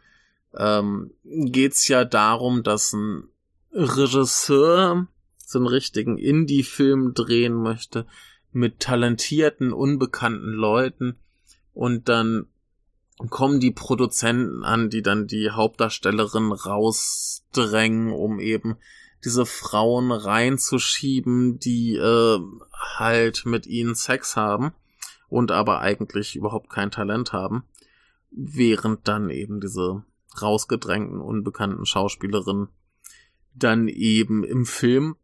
ähm, 0.57 1.13
geht's 1.25 1.89
ja 1.89 2.05
darum, 2.05 2.63
dass 2.63 2.93
ein 2.93 3.29
Regisseur 3.73 5.09
so 5.39 5.59
einen 5.59 5.67
richtigen 5.67 6.19
Indie-Film 6.19 7.13
drehen 7.15 7.55
möchte 7.55 8.07
mit 8.53 8.81
talentierten, 8.81 9.73
unbekannten 9.73 10.53
Leuten 10.53 11.17
und 11.73 12.09
dann 12.09 12.47
kommen 13.31 13.61
die 13.61 13.71
Produzenten 13.71 14.65
an, 14.65 14.91
die 14.91 15.03
dann 15.03 15.27
die 15.27 15.51
Hauptdarstellerin 15.51 16.53
rausdrängen, 16.53 18.13
um 18.13 18.41
eben 18.41 18.77
diese 19.25 19.47
Frauen 19.47 20.13
reinzuschieben, 20.13 21.59
die 21.59 21.97
äh, 21.97 22.39
halt 22.97 23.47
mit 23.47 23.67
ihnen 23.67 23.95
Sex 23.95 24.37
haben 24.37 24.73
und 25.29 25.51
aber 25.51 25.81
eigentlich 25.81 26.37
überhaupt 26.37 26.71
kein 26.71 26.91
Talent 26.91 27.33
haben, 27.33 27.65
während 28.31 29.09
dann 29.09 29.31
eben 29.31 29.61
diese 29.61 30.05
rausgedrängten, 30.41 31.21
unbekannten 31.21 31.87
Schauspielerinnen 31.87 32.69
dann 33.55 33.89
eben 33.89 34.45
im 34.45 34.67
Film 34.67 35.17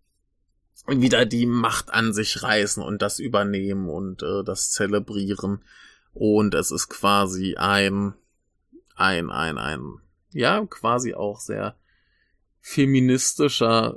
wieder 0.86 1.26
die 1.26 1.46
Macht 1.46 1.92
an 1.92 2.12
sich 2.12 2.42
reißen 2.42 2.82
und 2.82 3.02
das 3.02 3.18
übernehmen 3.18 3.88
und 3.88 4.22
äh, 4.22 4.44
das 4.44 4.70
zelebrieren. 4.70 5.62
Und 6.12 6.54
es 6.54 6.70
ist 6.70 6.88
quasi 6.88 7.56
ein, 7.56 8.14
ein, 8.96 9.30
ein, 9.30 9.58
ein, 9.58 10.00
ja, 10.32 10.64
quasi 10.66 11.14
auch 11.14 11.40
sehr 11.40 11.76
feministischer 12.60 13.96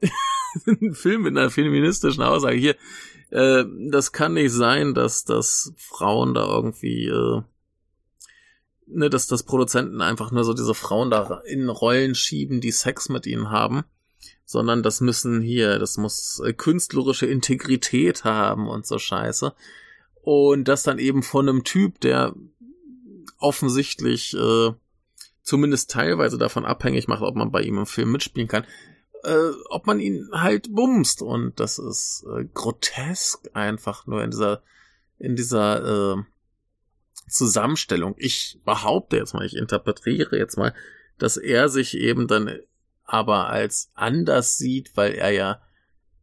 Film 0.92 1.22
mit 1.22 1.36
einer 1.36 1.50
feministischen 1.50 2.22
Aussage. 2.22 2.56
Hier, 2.56 2.76
äh, 3.30 3.64
das 3.90 4.12
kann 4.12 4.34
nicht 4.34 4.52
sein, 4.52 4.94
dass, 4.94 5.24
dass 5.24 5.72
Frauen 5.76 6.34
da 6.34 6.46
irgendwie, 6.46 7.06
äh, 7.06 7.42
ne, 8.86 9.10
dass 9.10 9.26
das 9.26 9.42
Produzenten 9.42 10.00
einfach 10.00 10.30
nur 10.30 10.44
so 10.44 10.54
diese 10.54 10.74
Frauen 10.74 11.10
da 11.10 11.42
in 11.44 11.68
Rollen 11.68 12.14
schieben, 12.14 12.60
die 12.60 12.70
Sex 12.70 13.08
mit 13.08 13.26
ihnen 13.26 13.50
haben, 13.50 13.84
sondern 14.44 14.82
das 14.82 15.00
müssen 15.00 15.42
hier, 15.42 15.78
das 15.78 15.96
muss 15.96 16.40
äh, 16.44 16.52
künstlerische 16.52 17.26
Integrität 17.26 18.24
haben 18.24 18.68
und 18.68 18.86
so 18.86 18.98
Scheiße. 18.98 19.54
Und 20.22 20.68
das 20.68 20.84
dann 20.84 20.98
eben 20.98 21.22
von 21.22 21.48
einem 21.48 21.64
Typ, 21.64 22.00
der 22.00 22.34
offensichtlich 23.38 24.34
äh, 24.34 24.72
zumindest 25.44 25.90
teilweise 25.90 26.38
davon 26.38 26.64
abhängig 26.64 27.06
macht, 27.06 27.22
ob 27.22 27.36
man 27.36 27.52
bei 27.52 27.62
ihm 27.62 27.78
im 27.78 27.86
Film 27.86 28.10
mitspielen 28.10 28.48
kann, 28.48 28.64
äh, 29.22 29.50
ob 29.68 29.86
man 29.86 30.00
ihn 30.00 30.28
halt 30.32 30.74
bumst. 30.74 31.22
Und 31.22 31.60
das 31.60 31.78
ist 31.78 32.24
äh, 32.34 32.46
grotesk 32.52 33.50
einfach 33.52 34.06
nur 34.06 34.24
in 34.24 34.30
dieser, 34.30 34.62
in 35.18 35.36
dieser 35.36 36.16
äh, 36.16 36.22
Zusammenstellung. 37.28 38.14
Ich 38.16 38.58
behaupte 38.64 39.16
jetzt 39.16 39.34
mal, 39.34 39.44
ich 39.44 39.54
interpretiere 39.54 40.36
jetzt 40.36 40.56
mal, 40.56 40.74
dass 41.18 41.36
er 41.36 41.68
sich 41.68 41.96
eben 41.96 42.26
dann 42.26 42.58
aber 43.04 43.48
als 43.48 43.90
anders 43.94 44.56
sieht, 44.56 44.96
weil 44.96 45.12
er 45.12 45.30
ja 45.30 45.62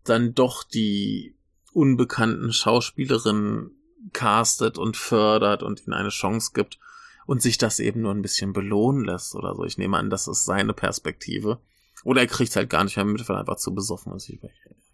dann 0.04 0.34
doch 0.34 0.64
die 0.64 1.36
unbekannten 1.74 2.52
Schauspielerinnen 2.52 3.72
castet 4.14 4.80
und 4.80 4.98
fördert 4.98 5.62
und 5.62 5.86
ihnen 5.86 5.94
eine 5.94 6.10
Chance 6.10 6.52
gibt 6.56 6.80
und 7.26 7.42
sich 7.42 7.58
das 7.58 7.80
eben 7.80 8.02
nur 8.02 8.14
ein 8.14 8.22
bisschen 8.22 8.54
belohnen 8.54 9.06
lässt 9.06 9.36
oder 9.36 9.56
so. 9.56 9.64
Ich 9.64 9.78
nehme 9.78 9.98
an, 9.98 10.10
das 10.10 10.28
ist 10.28 10.46
seine 10.46 10.74
Perspektive. 10.74 11.60
Oder 12.04 12.22
er 12.22 12.28
kriegt 12.28 12.56
halt 12.56 12.70
gar 12.70 12.84
nicht 12.84 12.96
mehr 12.96 13.06
mit, 13.06 13.28
weil 13.28 13.36
er 13.36 13.42
einfach 13.42 13.58
zu 13.58 13.74
besoffen 13.74 14.14
ist. 14.14 14.32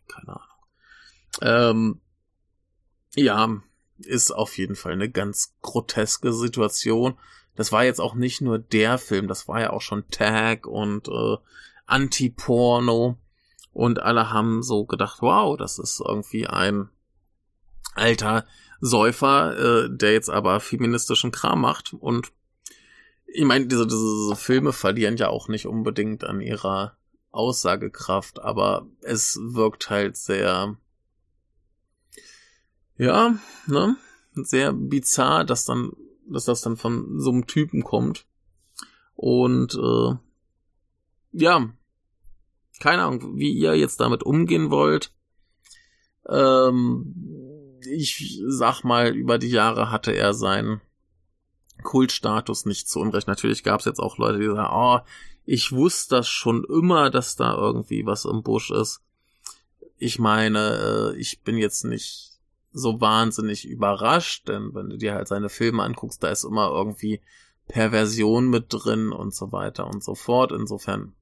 Keine 0.08 0.30
Ahnung. 0.30 0.42
Ähm, 1.42 2.02
ja, 3.16 3.62
ist 4.00 4.32
auf 4.32 4.58
jeden 4.58 4.76
Fall 4.76 4.94
eine 4.94 5.10
ganz 5.10 5.56
groteske 5.62 6.34
Situation. 6.34 7.18
Das 7.56 7.72
war 7.72 7.84
jetzt 7.84 8.00
auch 8.00 8.14
nicht 8.14 8.42
nur 8.42 8.60
der 8.60 8.98
Film, 8.98 9.28
das 9.28 9.48
war 9.48 9.60
ja 9.60 9.72
auch 9.72 9.82
schon 9.82 10.08
Tag 10.10 10.68
und 10.68 11.08
äh, 11.08 11.38
Anti-Porno. 11.86 13.18
Und 13.74 14.00
alle 14.00 14.32
haben 14.32 14.64
so 14.64 14.86
gedacht, 14.86 15.22
wow, 15.22 15.56
das 15.58 15.80
ist 15.80 16.02
irgendwie 16.06 16.48
ein 16.48 16.90
alter 17.96 18.46
Säufer, 18.80 19.86
äh, 19.86 19.90
der 19.90 20.14
jetzt 20.14 20.30
aber 20.30 20.60
feministischen 20.60 21.32
Kram 21.32 21.62
macht. 21.62 21.94
Und 21.94 22.32
ich 23.26 23.46
meine, 23.46 23.68
diese, 23.68 23.88
diese 23.88 24.36
Filme 24.36 24.74
verlieren 24.74 25.18
ja 25.18 25.30
auch 25.30 25.48
nicht 25.48 25.68
unbedingt 25.68 26.24
an 26.24 26.42
ihrer 26.42 26.98
Aussagekraft, 27.32 28.40
aber 28.42 28.88
es 29.02 29.40
wirkt 29.42 29.90
halt 29.90 30.18
sehr, 30.18 30.78
ja, 32.98 33.36
ne, 33.68 33.98
sehr 34.34 34.74
bizarr, 34.74 35.44
dass 35.44 35.66
dann, 35.66 35.92
dass 36.28 36.46
das 36.46 36.62
dann 36.62 36.78
von 36.78 37.20
so 37.20 37.32
einem 37.32 37.48
Typen 37.48 37.84
kommt. 37.84 38.26
Und 39.16 39.76
äh, 39.76 40.16
ja, 41.34 41.70
keine 42.80 43.04
Ahnung, 43.04 43.38
wie 43.38 43.52
ihr 43.52 43.76
jetzt 43.76 44.00
damit 44.00 44.24
umgehen 44.24 44.72
wollt. 44.72 45.12
Ähm, 46.30 47.14
ich 47.86 48.42
sag 48.48 48.84
mal, 48.84 49.16
über 49.16 49.38
die 49.38 49.50
Jahre 49.50 49.92
hatte 49.92 50.12
er 50.12 50.34
seinen 50.34 50.82
Kultstatus 51.84 52.66
nicht 52.66 52.90
zu 52.90 53.00
Unrecht. 53.00 53.28
Natürlich 53.28 53.64
gab 53.64 53.80
es 53.80 53.86
jetzt 53.86 54.00
auch 54.00 54.18
Leute, 54.18 54.40
die 54.40 54.46
sagen, 54.46 54.70
oh, 54.72 55.00
ich 55.46 55.72
wusste 55.72 56.18
das 56.18 56.28
schon 56.28 56.66
immer, 56.66 57.10
dass 57.10 57.36
da 57.36 57.56
irgendwie 57.56 58.06
was 58.06 58.26
im 58.26 58.44
Busch 58.44 58.72
ist. 58.72 59.02
Ich 59.98 60.20
meine, 60.20 61.14
äh, 61.14 61.18
ich 61.18 61.42
bin 61.42 61.58
jetzt 61.58 61.86
nicht 61.86 62.40
so 62.72 63.02
wahnsinnig 63.02 63.68
überrascht, 63.68 64.48
denn 64.48 64.74
wenn 64.76 64.90
du 64.90 64.98
dir 64.98 65.14
halt 65.14 65.28
seine 65.28 65.50
Filme 65.50 65.84
anguckst, 65.84 66.22
da 66.22 66.30
ist 66.30 66.44
immer 66.44 66.70
irgendwie 66.70 67.22
Perversion 67.68 68.50
mit 68.50 68.66
drin 68.70 69.12
und 69.12 69.34
so 69.34 69.52
weiter 69.52 69.88
und 69.88 70.04
so 70.04 70.16
fort. 70.16 70.52
Insofern, 70.52 71.14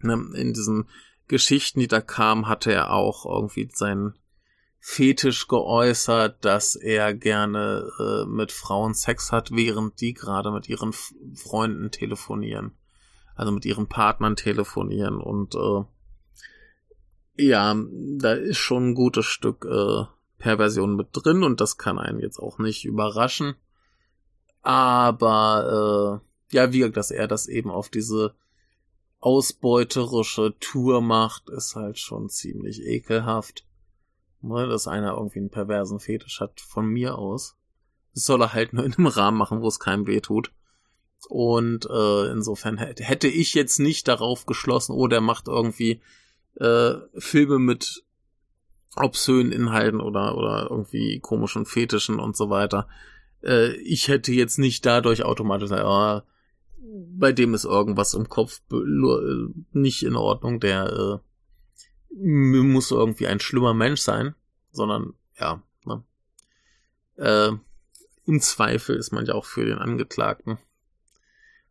ne, 0.00 0.14
in 0.34 0.52
diesen 0.52 0.88
Geschichten, 1.28 1.80
die 1.80 1.88
da 1.88 2.00
kamen, 2.00 2.48
hatte 2.48 2.72
er 2.72 2.92
auch 2.92 3.24
irgendwie 3.24 3.70
seinen 3.72 4.14
Fetisch 4.84 5.46
geäußert, 5.46 6.44
dass 6.44 6.74
er 6.74 7.14
gerne 7.14 7.88
äh, 8.00 8.26
mit 8.26 8.50
Frauen 8.50 8.94
Sex 8.94 9.30
hat, 9.30 9.52
während 9.52 10.00
die 10.00 10.12
gerade 10.12 10.50
mit 10.50 10.68
ihren 10.68 10.92
Freunden 10.92 11.92
telefonieren. 11.92 12.72
Also 13.36 13.52
mit 13.52 13.64
ihren 13.64 13.86
Partnern 13.86 14.34
telefonieren 14.34 15.18
und 15.18 15.54
äh, 15.54 15.84
ja, 17.36 17.76
da 18.18 18.32
ist 18.32 18.58
schon 18.58 18.88
ein 18.90 18.94
gutes 18.94 19.24
Stück 19.24 19.64
äh, 19.64 20.04
Perversion 20.38 20.96
mit 20.96 21.10
drin 21.12 21.44
und 21.44 21.60
das 21.60 21.78
kann 21.78 22.00
einen 22.00 22.18
jetzt 22.18 22.40
auch 22.40 22.58
nicht 22.58 22.84
überraschen. 22.84 23.54
Aber 24.62 26.20
äh, 26.50 26.56
ja, 26.56 26.72
wie 26.72 26.90
dass 26.90 27.12
er 27.12 27.28
das 27.28 27.46
eben 27.46 27.70
auf 27.70 27.88
diese 27.88 28.34
ausbeuterische 29.20 30.56
Tour 30.58 31.00
macht, 31.00 31.50
ist 31.50 31.76
halt 31.76 32.00
schon 32.00 32.28
ziemlich 32.28 32.82
ekelhaft. 32.84 33.64
Ne, 34.42 34.66
dass 34.66 34.88
einer 34.88 35.12
irgendwie 35.16 35.38
einen 35.38 35.50
perversen 35.50 36.00
Fetisch 36.00 36.40
hat 36.40 36.60
von 36.60 36.86
mir 36.86 37.16
aus. 37.16 37.56
Das 38.12 38.24
soll 38.24 38.42
er 38.42 38.52
halt 38.52 38.72
nur 38.72 38.84
in 38.84 38.92
einem 38.92 39.06
Rahmen 39.06 39.38
machen, 39.38 39.62
wo 39.62 39.68
es 39.68 39.78
keinem 39.78 40.06
weh 40.08 40.20
tut. 40.20 40.52
Und 41.28 41.86
äh, 41.88 42.30
insofern 42.32 42.76
hätte 42.78 43.28
ich 43.28 43.54
jetzt 43.54 43.78
nicht 43.78 44.08
darauf 44.08 44.44
geschlossen, 44.44 44.92
oh, 44.92 45.06
der 45.06 45.20
macht 45.20 45.46
irgendwie 45.46 46.00
äh, 46.56 46.94
Filme 47.16 47.60
mit 47.60 48.02
obszönen 48.96 49.52
Inhalten 49.52 50.00
oder, 50.00 50.36
oder 50.36 50.68
irgendwie 50.70 51.20
komischen 51.20 51.64
Fetischen 51.64 52.18
und 52.18 52.36
so 52.36 52.50
weiter. 52.50 52.88
Äh, 53.44 53.76
ich 53.76 54.08
hätte 54.08 54.32
jetzt 54.32 54.58
nicht 54.58 54.84
dadurch 54.84 55.22
automatisch 55.22 55.70
gesagt, 55.70 55.84
oh, 55.86 56.28
bei 57.16 57.32
dem 57.32 57.54
ist 57.54 57.64
irgendwas 57.64 58.14
im 58.14 58.28
Kopf 58.28 58.60
äh, 58.72 58.76
nicht 59.72 60.02
in 60.02 60.16
Ordnung, 60.16 60.58
der 60.58 61.22
äh, 62.14 62.62
muss 62.62 62.90
irgendwie 62.90 63.26
ein 63.26 63.40
schlimmer 63.40 63.74
Mensch 63.74 64.00
sein, 64.00 64.34
sondern 64.70 65.14
ja, 65.38 65.62
ne? 65.84 66.04
äh, 67.16 67.52
im 68.24 68.40
Zweifel 68.40 68.96
ist 68.96 69.12
man 69.12 69.26
ja 69.26 69.34
auch 69.34 69.44
für 69.44 69.64
den 69.64 69.78
Angeklagten. 69.78 70.58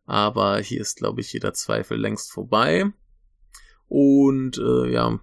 Aber 0.04 0.58
hier 0.58 0.80
ist, 0.80 0.96
glaube 0.96 1.20
ich, 1.20 1.32
jeder 1.32 1.54
Zweifel 1.54 1.98
längst 1.98 2.32
vorbei. 2.32 2.92
Und 3.88 4.58
äh, 4.58 4.90
ja, 4.90 5.20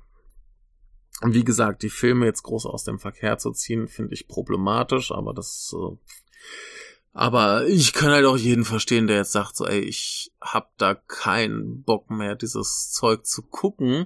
wie 1.22 1.44
gesagt, 1.44 1.84
die 1.84 1.90
Filme 1.90 2.26
jetzt 2.26 2.44
groß 2.44 2.66
aus 2.66 2.84
dem 2.84 3.00
Verkehr 3.00 3.38
zu 3.38 3.52
ziehen, 3.52 3.88
finde 3.88 4.14
ich 4.14 4.28
problematisch, 4.28 5.12
aber 5.12 5.34
das. 5.34 5.76
Äh, 5.76 5.98
aber 7.12 7.66
ich 7.68 7.94
kann 7.94 8.12
halt 8.12 8.26
auch 8.26 8.38
jeden 8.38 8.64
verstehen, 8.64 9.08
der 9.08 9.18
jetzt 9.18 9.32
sagt, 9.32 9.58
so, 9.58 9.66
ey, 9.66 9.80
ich 9.80 10.32
hab 10.40 10.78
da 10.78 10.94
keinen 10.94 11.84
Bock 11.84 12.10
mehr, 12.10 12.36
dieses 12.36 12.92
Zeug 12.92 13.26
zu 13.26 13.42
gucken. 13.42 14.06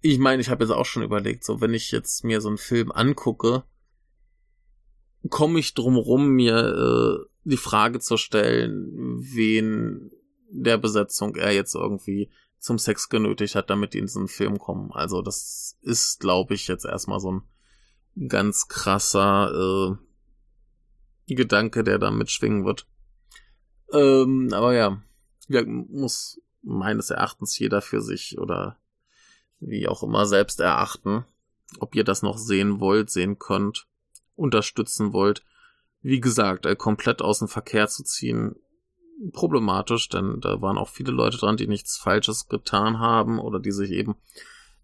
Ich 0.00 0.18
meine, 0.18 0.40
ich 0.40 0.48
habe 0.48 0.64
jetzt 0.64 0.72
auch 0.72 0.86
schon 0.86 1.02
überlegt, 1.02 1.44
so, 1.44 1.60
wenn 1.60 1.74
ich 1.74 1.90
jetzt 1.90 2.24
mir 2.24 2.40
so 2.40 2.48
einen 2.48 2.58
Film 2.58 2.92
angucke, 2.92 3.64
komme 5.28 5.58
ich 5.58 5.74
drum 5.74 5.96
rum, 5.96 6.28
mir 6.28 6.56
äh, 6.56 7.28
die 7.44 7.56
Frage 7.56 7.98
zu 7.98 8.16
stellen, 8.16 8.86
wen 9.20 10.10
der 10.50 10.78
Besetzung 10.78 11.34
er 11.36 11.52
jetzt 11.52 11.74
irgendwie 11.74 12.30
zum 12.58 12.78
Sex 12.78 13.08
genötigt 13.08 13.54
hat, 13.54 13.70
damit 13.70 13.94
die 13.94 13.98
in 13.98 14.06
diesen 14.06 14.28
Film 14.28 14.58
kommen. 14.58 14.90
Also 14.92 15.22
das 15.22 15.76
ist, 15.82 16.20
glaube 16.20 16.54
ich, 16.54 16.68
jetzt 16.68 16.84
erstmal 16.84 17.20
so 17.20 17.32
ein 17.32 18.28
ganz 18.28 18.68
krasser 18.68 19.98
äh, 21.28 21.34
Gedanke, 21.34 21.84
der 21.84 21.98
da 21.98 22.10
mitschwingen 22.10 22.64
wird. 22.64 22.86
Ähm, 23.92 24.50
aber 24.52 24.74
ja, 24.74 25.02
muss 25.66 26.40
meines 26.62 27.10
Erachtens 27.10 27.58
jeder 27.58 27.80
für 27.80 28.02
sich 28.02 28.38
oder 28.38 28.78
wie 29.60 29.88
auch 29.88 30.02
immer 30.02 30.26
selbst 30.26 30.60
erachten, 30.60 31.24
ob 31.80 31.94
ihr 31.94 32.04
das 32.04 32.22
noch 32.22 32.38
sehen 32.38 32.80
wollt, 32.80 33.10
sehen 33.10 33.38
könnt, 33.38 33.86
unterstützen 34.36 35.12
wollt. 35.12 35.44
Wie 36.00 36.20
gesagt, 36.20 36.66
äh, 36.66 36.76
komplett 36.76 37.22
aus 37.22 37.40
dem 37.40 37.48
Verkehr 37.48 37.88
zu 37.88 38.04
ziehen, 38.04 38.56
problematisch, 39.32 40.08
denn 40.08 40.40
da 40.40 40.62
waren 40.62 40.78
auch 40.78 40.88
viele 40.88 41.10
Leute 41.10 41.38
dran, 41.38 41.56
die 41.56 41.66
nichts 41.66 41.96
Falsches 41.96 42.48
getan 42.48 43.00
haben 43.00 43.40
oder 43.40 43.58
die 43.58 43.72
sich 43.72 43.90
eben 43.90 44.14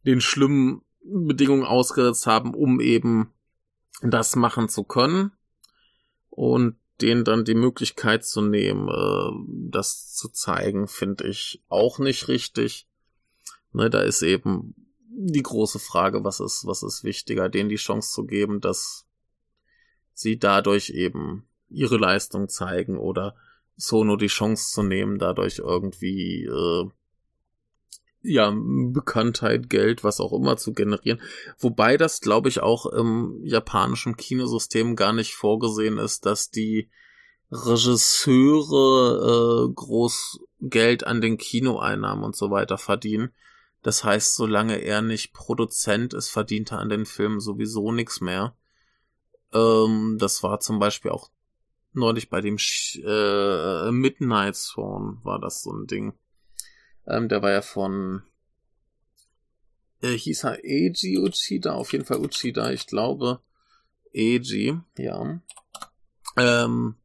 den 0.05 0.21
schlimmen 0.21 0.83
Bedingungen 1.05 1.65
ausgesetzt 1.65 2.27
haben, 2.27 2.55
um 2.55 2.81
eben 2.81 3.33
das 4.03 4.37
machen 4.37 4.69
zu 4.69 4.85
können 4.85 5.33
und 6.31 6.77
denen 7.01 7.25
dann 7.25 7.45
die 7.45 7.55
Möglichkeit 7.55 8.25
zu 8.25 8.41
nehmen, 8.43 8.89
äh, 8.89 9.71
das 9.71 10.13
zu 10.13 10.29
zeigen, 10.29 10.89
finde 10.89 11.27
ich 11.27 11.63
auch 11.69 11.99
nicht 11.99 12.29
richtig. 12.29 12.89
Ne, 13.75 13.91
da 13.91 14.01
ist 14.03 14.23
eben 14.23 14.75
die 15.09 15.43
große 15.43 15.81
Frage, 15.81 16.25
was 16.25 16.41
ist, 16.41 16.65
was 16.65 16.85
ist 16.85 17.03
wichtiger, 17.03 17.49
denen 17.49 17.69
die 17.69 17.77
Chance 17.77 18.13
zu 18.13 18.25
geben, 18.25 18.61
dass 18.61 19.05
sie 20.13 20.39
dadurch 20.39 20.91
eben 20.91 21.49
ihre 21.69 21.97
Leistung 21.97 22.49
zeigen 22.49 22.97
oder 22.97 23.35
Sono 23.77 24.15
die 24.15 24.29
Chance 24.29 24.73
zu 24.73 24.85
nehmen, 24.85 25.19
dadurch 25.19 25.59
irgendwie 25.59 26.45
äh, 26.45 26.89
ja 28.23 28.55
Bekanntheit, 28.57 29.69
Geld, 29.69 30.05
was 30.05 30.21
auch 30.21 30.33
immer 30.33 30.57
zu 30.57 30.73
generieren. 30.73 31.21
Wobei 31.59 31.97
das, 31.97 32.21
glaube 32.21 32.49
ich, 32.49 32.61
auch 32.61 32.87
im 32.87 33.41
japanischen 33.43 34.17
Kinosystem 34.17 34.95
gar 34.95 35.13
nicht 35.13 35.35
vorgesehen 35.35 35.99
ist, 35.99 36.27
dass 36.27 36.51
die 36.51 36.89
Regisseure 37.51 38.69
äh, 39.69 39.73
groß 39.75 40.39
Geld 40.61 41.05
an 41.05 41.21
den 41.21 41.39
Kinoeinnahmen 41.39 42.23
und 42.23 42.37
so 42.37 42.53
weiter 42.53 42.79
verdienen. 42.79 43.33
Das 43.85 44.03
heißt, 44.03 44.35
solange 44.35 44.79
er 44.79 45.03
nicht 45.03 45.35
Produzent 45.35 46.15
ist, 46.15 46.31
verdient 46.31 46.73
er 46.73 46.79
an 46.79 46.89
den 46.89 47.05
Filmen 47.05 47.39
sowieso 47.39 47.93
nichts 47.93 48.23
mehr. 48.23 48.57
Ähm, 49.53 50.17
das 50.19 50.43
war 50.43 50.59
zum 50.61 50.79
Beispiel 50.79 51.11
auch 51.11 51.31
neulich 51.93 52.31
bei 52.31 52.41
dem 52.41 52.57
Sch 52.57 52.97
äh, 53.05 53.91
Midnight 53.91 54.57
Swan 54.57 55.21
war 55.23 55.39
das 55.39 55.63
so 55.63 55.71
ein 55.71 55.87
Ding. 55.87 56.15
Ähm, 57.07 57.29
der 57.29 57.43
war 57.43 57.51
ja 57.51 57.61
von 57.61 58.23
äh, 60.01 60.17
hieß 60.17 60.45
er 60.45 60.61
Eiji 60.65 61.19
Uchida, 61.19 61.75
auf 61.75 61.93
jeden 61.93 62.07
Fall 62.07 62.25
Uchida, 62.25 62.71
ich 62.71 62.87
glaube 62.87 63.43
Eiji, 64.17 64.79
ja. 64.97 65.41
Ähm, 66.39 66.97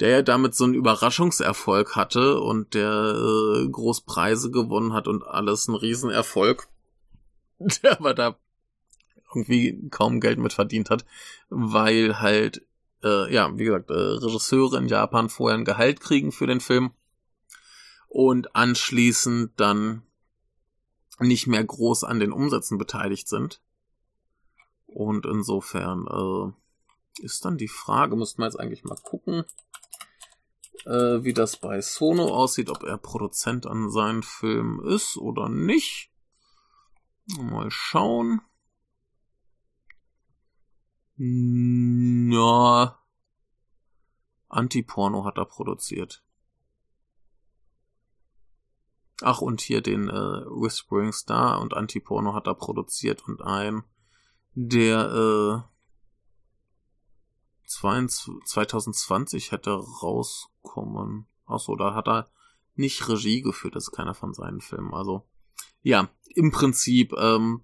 der 0.00 0.08
ja 0.10 0.22
damit 0.22 0.54
so 0.54 0.64
einen 0.64 0.74
Überraschungserfolg 0.74 1.96
hatte 1.96 2.40
und 2.40 2.74
der 2.74 2.90
äh, 2.90 3.68
Großpreise 3.68 4.50
gewonnen 4.50 4.92
hat 4.92 5.08
und 5.08 5.24
alles 5.24 5.68
ein 5.68 5.74
Riesenerfolg. 5.74 6.68
Der 7.82 7.98
aber 7.98 8.14
da 8.14 8.36
irgendwie 9.34 9.88
kaum 9.90 10.20
Geld 10.20 10.38
mit 10.38 10.52
verdient 10.52 10.90
hat, 10.90 11.04
weil 11.50 12.20
halt 12.20 12.62
äh, 13.02 13.32
ja, 13.32 13.56
wie 13.56 13.64
gesagt, 13.64 13.90
äh, 13.90 13.94
Regisseure 13.94 14.78
in 14.78 14.88
Japan 14.88 15.28
vorher 15.28 15.58
ein 15.58 15.64
Gehalt 15.64 16.00
kriegen 16.00 16.32
für 16.32 16.46
den 16.46 16.60
Film 16.60 16.92
und 18.08 18.56
anschließend 18.56 19.52
dann 19.56 20.02
nicht 21.20 21.46
mehr 21.46 21.64
groß 21.64 22.04
an 22.04 22.20
den 22.20 22.32
Umsätzen 22.32 22.78
beteiligt 22.78 23.28
sind. 23.28 23.60
Und 24.86 25.26
insofern 25.26 26.06
äh, 26.06 27.22
ist 27.22 27.44
dann 27.44 27.58
die 27.58 27.68
Frage, 27.68 28.16
müssten 28.16 28.40
wir 28.40 28.46
jetzt 28.46 28.58
eigentlich 28.58 28.84
mal 28.84 28.98
gucken, 29.02 29.44
äh, 30.86 31.24
wie 31.24 31.32
das 31.32 31.56
bei 31.56 31.80
Sono 31.80 32.34
aussieht, 32.34 32.70
ob 32.70 32.82
er 32.82 32.98
Produzent 32.98 33.66
an 33.66 33.90
seinen 33.90 34.22
Film 34.22 34.80
ist 34.84 35.16
oder 35.16 35.48
nicht. 35.48 36.10
Mal 37.38 37.70
schauen. 37.70 38.40
Ja. 41.16 42.98
Anti-Porno 44.48 45.24
hat 45.24 45.36
er 45.36 45.44
produziert. 45.44 46.22
Ach, 49.20 49.40
und 49.40 49.60
hier 49.60 49.80
den 49.80 50.08
äh, 50.08 50.12
Whispering 50.12 51.12
Star 51.12 51.60
und 51.60 51.74
Anti-Porno 51.74 52.34
hat 52.34 52.46
er 52.46 52.54
produziert 52.54 53.26
und 53.26 53.42
ein, 53.42 53.82
der 54.54 55.10
äh, 55.12 55.77
2020 57.68 59.52
hätte 59.52 59.70
rauskommen. 59.70 61.26
Achso, 61.46 61.76
da 61.76 61.94
hat 61.94 62.08
er 62.08 62.30
nicht 62.74 63.08
Regie 63.08 63.42
geführt, 63.42 63.76
das 63.76 63.84
ist 63.84 63.92
keiner 63.92 64.14
von 64.14 64.34
seinen 64.34 64.60
Filmen. 64.60 64.94
Also, 64.94 65.24
ja, 65.82 66.08
im 66.34 66.50
Prinzip 66.50 67.12
ähm, 67.18 67.62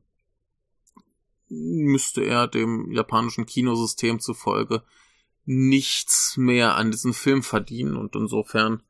müsste 1.48 2.22
er 2.22 2.48
dem 2.48 2.90
japanischen 2.92 3.46
Kinosystem 3.46 4.20
zufolge 4.20 4.82
nichts 5.46 6.36
mehr 6.36 6.74
an 6.76 6.90
diesem 6.90 7.12
Film 7.12 7.42
verdienen 7.42 7.96
und 7.96 8.16
insofern 8.16 8.82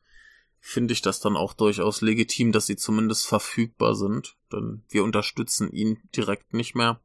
finde 0.61 0.95
ich 0.95 1.03
das 1.03 1.21
dann 1.21 1.37
auch 1.37 1.53
durchaus 1.53 2.01
legitim, 2.01 2.53
dass 2.53 2.67
sie 2.67 2.77
zumindest 2.77 3.27
verfügbar 3.27 3.95
sind, 3.95 4.37
denn 4.53 4.83
wir 4.89 5.05
unterstützen 5.05 5.71
ihn 5.71 5.99
direkt 6.17 6.55
nicht 6.55 6.75
mehr. 6.75 7.01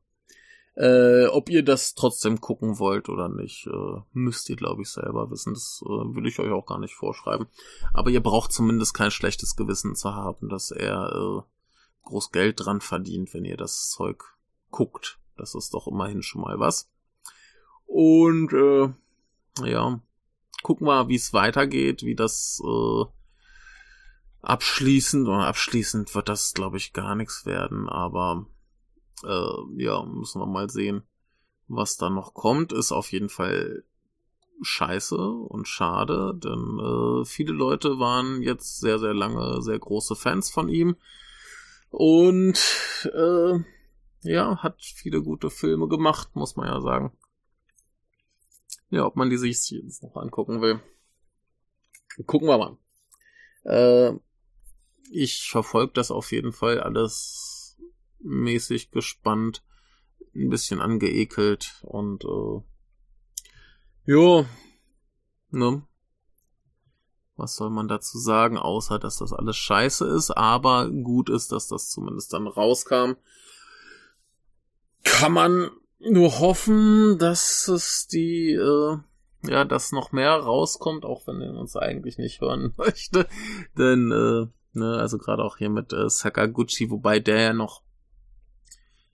Äh, 0.80 1.26
ob 1.26 1.50
ihr 1.50 1.64
das 1.64 1.94
trotzdem 1.94 2.40
gucken 2.40 2.80
wollt 2.80 3.10
oder 3.10 3.28
nicht, 3.28 3.68
äh, 3.68 4.02
müsst 4.14 4.50
ihr, 4.50 4.56
glaube 4.56 4.84
ich, 4.84 4.90
selber 4.90 5.30
wissen. 5.30 5.54
Das 5.54 5.84
äh, 5.86 5.90
will 5.90 6.26
ich 6.26 6.40
euch 6.40 6.52
auch 6.52 6.66
gar 6.66 6.80
nicht 6.80 6.96
vorschreiben. 6.96 7.48
Aber 7.94 8.12
ihr 8.12 8.24
braucht 8.24 8.54
zumindest 8.54 8.94
kein 8.94 9.12
schlechtes 9.12 9.58
Gewissen 9.58 9.96
zu 9.96 10.16
haben, 10.16 10.48
dass 10.48 10.72
er 10.72 11.12
äh, 11.12 11.42
groß 12.04 12.32
Geld 12.32 12.62
dran 12.66 12.80
verdient, 12.80 13.34
wenn 13.34 13.44
ihr 13.44 13.58
das 13.58 13.90
Zeug 13.90 14.24
guckt. 14.72 15.20
Das 15.36 15.54
ist 15.54 15.74
doch 15.74 15.86
immerhin 15.86 16.24
schon 16.24 16.44
mal 16.44 16.60
was. 16.60 16.90
Und 17.86 18.54
äh, 18.54 19.70
ja, 19.70 20.00
gucken 20.64 20.88
wir, 20.88 21.10
wie 21.10 21.16
es 21.16 21.34
weitergeht, 21.34 22.04
wie 22.04 22.16
das 22.16 22.62
äh, 22.66 23.04
abschließend 24.44 25.28
oder 25.28 25.48
abschließend 25.48 26.16
wird 26.16 26.30
das, 26.30 26.54
glaube 26.54 26.78
ich, 26.78 26.94
gar 26.94 27.16
nichts 27.16 27.46
werden, 27.46 27.90
aber 27.90 28.46
äh, 29.24 29.84
ja, 29.84 30.04
müssen 30.04 30.42
wir 30.42 30.46
mal 30.46 30.70
sehen, 30.70 31.04
was 31.68 31.98
da 31.98 32.10
noch 32.10 32.34
kommt, 32.34 32.74
ist 32.74 32.92
auf 32.92 33.12
jeden 33.12 33.30
Fall 33.30 33.84
scheiße 34.62 35.18
und 35.18 35.68
schade, 35.68 36.34
denn 36.36 36.80
äh, 36.80 37.26
viele 37.26 37.54
Leute 37.54 38.00
waren 38.00 38.42
jetzt 38.42 38.80
sehr, 38.80 39.00
sehr 39.00 39.14
lange 39.14 39.62
sehr 39.62 39.80
große 39.80 40.16
Fans 40.16 40.50
von 40.50 40.70
ihm. 40.70 40.98
Und 41.92 42.60
äh, 43.14 43.60
ja, 44.22 44.58
hat 44.58 44.82
viele 44.82 45.24
gute 45.24 45.50
Filme 45.50 45.88
gemacht, 45.88 46.36
muss 46.36 46.56
man 46.56 46.68
ja 46.68 46.82
sagen. 46.82 47.18
Ja, 48.90 49.06
ob 49.06 49.16
man 49.16 49.30
die 49.30 49.38
sich 49.38 49.70
jetzt 49.70 50.04
noch 50.04 50.16
angucken 50.16 50.62
will. 50.62 50.82
Gucken 52.26 52.48
wir 52.48 52.58
mal. 52.58 52.78
Äh, 53.64 54.20
ich 55.12 55.50
verfolge 55.50 55.94
das 55.94 56.12
auf 56.12 56.32
jeden 56.32 56.52
Fall 56.52 56.80
alles 56.80 57.59
mäßig 58.20 58.92
gespannt, 58.92 59.64
ein 60.36 60.50
bisschen 60.50 60.82
angeekelt 60.82 61.82
und 61.84 62.24
äh, 62.24 62.62
jo, 64.06 64.46
ne? 65.52 65.84
Was 67.36 67.56
soll 67.56 67.70
man 67.70 67.88
dazu 67.88 68.18
sagen, 68.18 68.58
außer 68.58 69.00
dass 69.00 69.18
das 69.18 69.32
alles 69.32 69.56
scheiße 69.56 70.06
ist, 70.08 70.32
aber 70.32 70.90
gut 70.90 71.30
ist, 71.30 71.54
dass 71.54 71.68
das 71.68 71.90
zumindest 71.90 72.34
dann 72.34 72.48
rauskam. 72.48 73.14
Kann 75.06 75.32
man 75.32 75.72
nur 76.00 76.40
hoffen, 76.40 77.18
dass 77.18 77.68
es 77.70 78.08
die, 78.08 78.52
äh, 78.52 78.98
ja, 79.44 79.64
dass 79.64 79.94
noch 79.94 80.12
mehr 80.12 80.34
rauskommt, 80.34 81.06
auch 81.06 81.28
wenn 81.28 81.42
er 81.42 81.54
uns 81.54 81.78
eigentlich 81.78 82.18
nicht 82.18 82.42
hören 82.42 82.74
möchte. 82.78 83.26
Denn, 83.78 84.12
äh, 84.12 84.48
ne, 84.78 84.98
also 84.98 85.18
gerade 85.18 85.44
auch 85.44 85.58
hier 85.58 85.70
mit 85.70 85.94
äh, 85.94 86.10
Sakaguchi, 86.10 86.90
wobei 86.90 87.20
der 87.20 87.42
ja 87.42 87.54
noch 87.54 87.84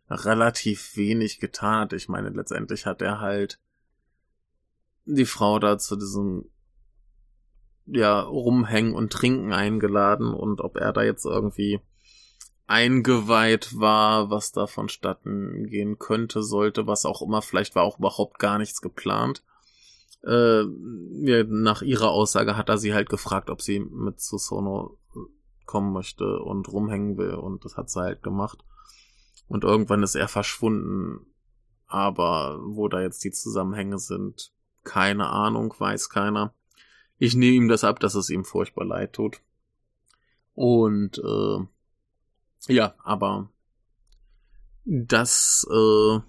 relativ 0.10 0.96
wenig 0.96 1.40
getan 1.40 1.82
hat. 1.82 1.94
Ich 1.94 2.10
meine, 2.10 2.30
letztendlich 2.30 2.86
hat 2.86 3.02
er 3.02 3.20
halt 3.20 3.60
die 5.06 5.26
Frau 5.26 5.60
da 5.60 5.78
zu 5.78 5.96
diesem 5.96 6.50
ja, 7.86 8.22
rumhängen 8.22 8.94
und 8.94 9.14
trinken 9.14 9.54
eingeladen 9.54 10.34
und 10.34 10.62
ob 10.62 10.78
er 10.78 10.92
da 10.92 11.04
jetzt 11.04 11.26
irgendwie 11.26 11.80
eingeweiht 12.68 13.80
war, 13.80 14.32
was 14.32 14.52
da 14.52 14.66
vonstatten 14.66 15.68
gehen 15.68 16.00
könnte, 16.00 16.42
sollte, 16.42 16.88
was 16.88 17.06
auch 17.06 17.22
immer, 17.22 17.44
vielleicht 17.44 17.76
war 17.76 17.84
auch 17.84 18.00
überhaupt 18.00 18.40
gar 18.40 18.58
nichts 18.58 18.82
geplant. 18.82 19.44
Äh, 20.24 20.64
ja, 20.64 21.44
nach 21.44 21.84
ihrer 21.84 22.10
Aussage 22.10 22.58
hat 22.58 22.70
er 22.70 22.80
sie 22.80 22.96
halt 22.96 23.10
gefragt, 23.10 23.52
ob 23.52 23.62
sie 23.62 23.80
mit 23.80 24.20
Susono 24.20 24.98
kommen 25.68 25.94
möchte 25.94 26.40
und 26.40 26.68
rumhängen 26.72 27.18
will 27.18 27.36
und 27.36 27.66
das 27.66 27.78
hat 27.78 27.92
sie 27.92 28.00
halt 28.00 28.24
gemacht. 28.24 28.64
Und 29.48 29.64
irgendwann 29.64 30.04
ist 30.04 30.16
er 30.16 30.28
verschwunden, 30.28 31.26
aber 31.88 32.60
wo 32.64 32.88
da 32.88 33.02
jetzt 33.02 33.24
die 33.24 33.32
Zusammenhänge 33.32 34.00
sind, 34.00 34.52
keine 34.84 35.28
Ahnung, 35.28 35.74
weiß 35.78 36.10
keiner. 36.10 36.54
Ich 37.18 37.36
nehme 37.36 37.56
ihm 37.56 37.68
das 37.68 37.84
ab, 37.84 38.00
dass 38.00 38.16
es 38.16 38.30
ihm 38.30 38.44
furchtbar 38.44 38.86
leid 38.86 39.14
tut. 39.14 39.42
Und 40.54 41.20
äh, 41.20 42.74
ja, 42.74 42.96
aber 43.04 43.50
das 44.86 45.68
äh, 45.72 46.20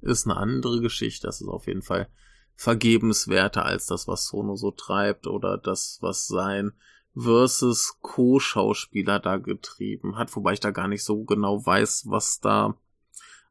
ist 0.00 0.26
eine 0.26 0.36
andere 0.36 0.80
Geschichte. 0.80 1.26
Das 1.26 1.40
ist 1.40 1.48
auf 1.48 1.66
jeden 1.66 1.82
Fall 1.82 2.08
vergebenswerter 2.54 3.64
als 3.64 3.86
das, 3.86 4.06
was 4.06 4.26
Sono 4.26 4.56
so 4.56 4.70
treibt 4.70 5.26
oder 5.26 5.56
das, 5.56 5.98
was 6.00 6.26
sein 6.26 6.72
versus 7.14 7.98
Co-Schauspieler 8.02 9.18
da 9.18 9.36
getrieben 9.36 10.16
hat, 10.16 10.34
wobei 10.36 10.52
ich 10.52 10.60
da 10.60 10.70
gar 10.70 10.88
nicht 10.88 11.04
so 11.04 11.24
genau 11.24 11.64
weiß, 11.64 12.04
was 12.08 12.40
da 12.40 12.74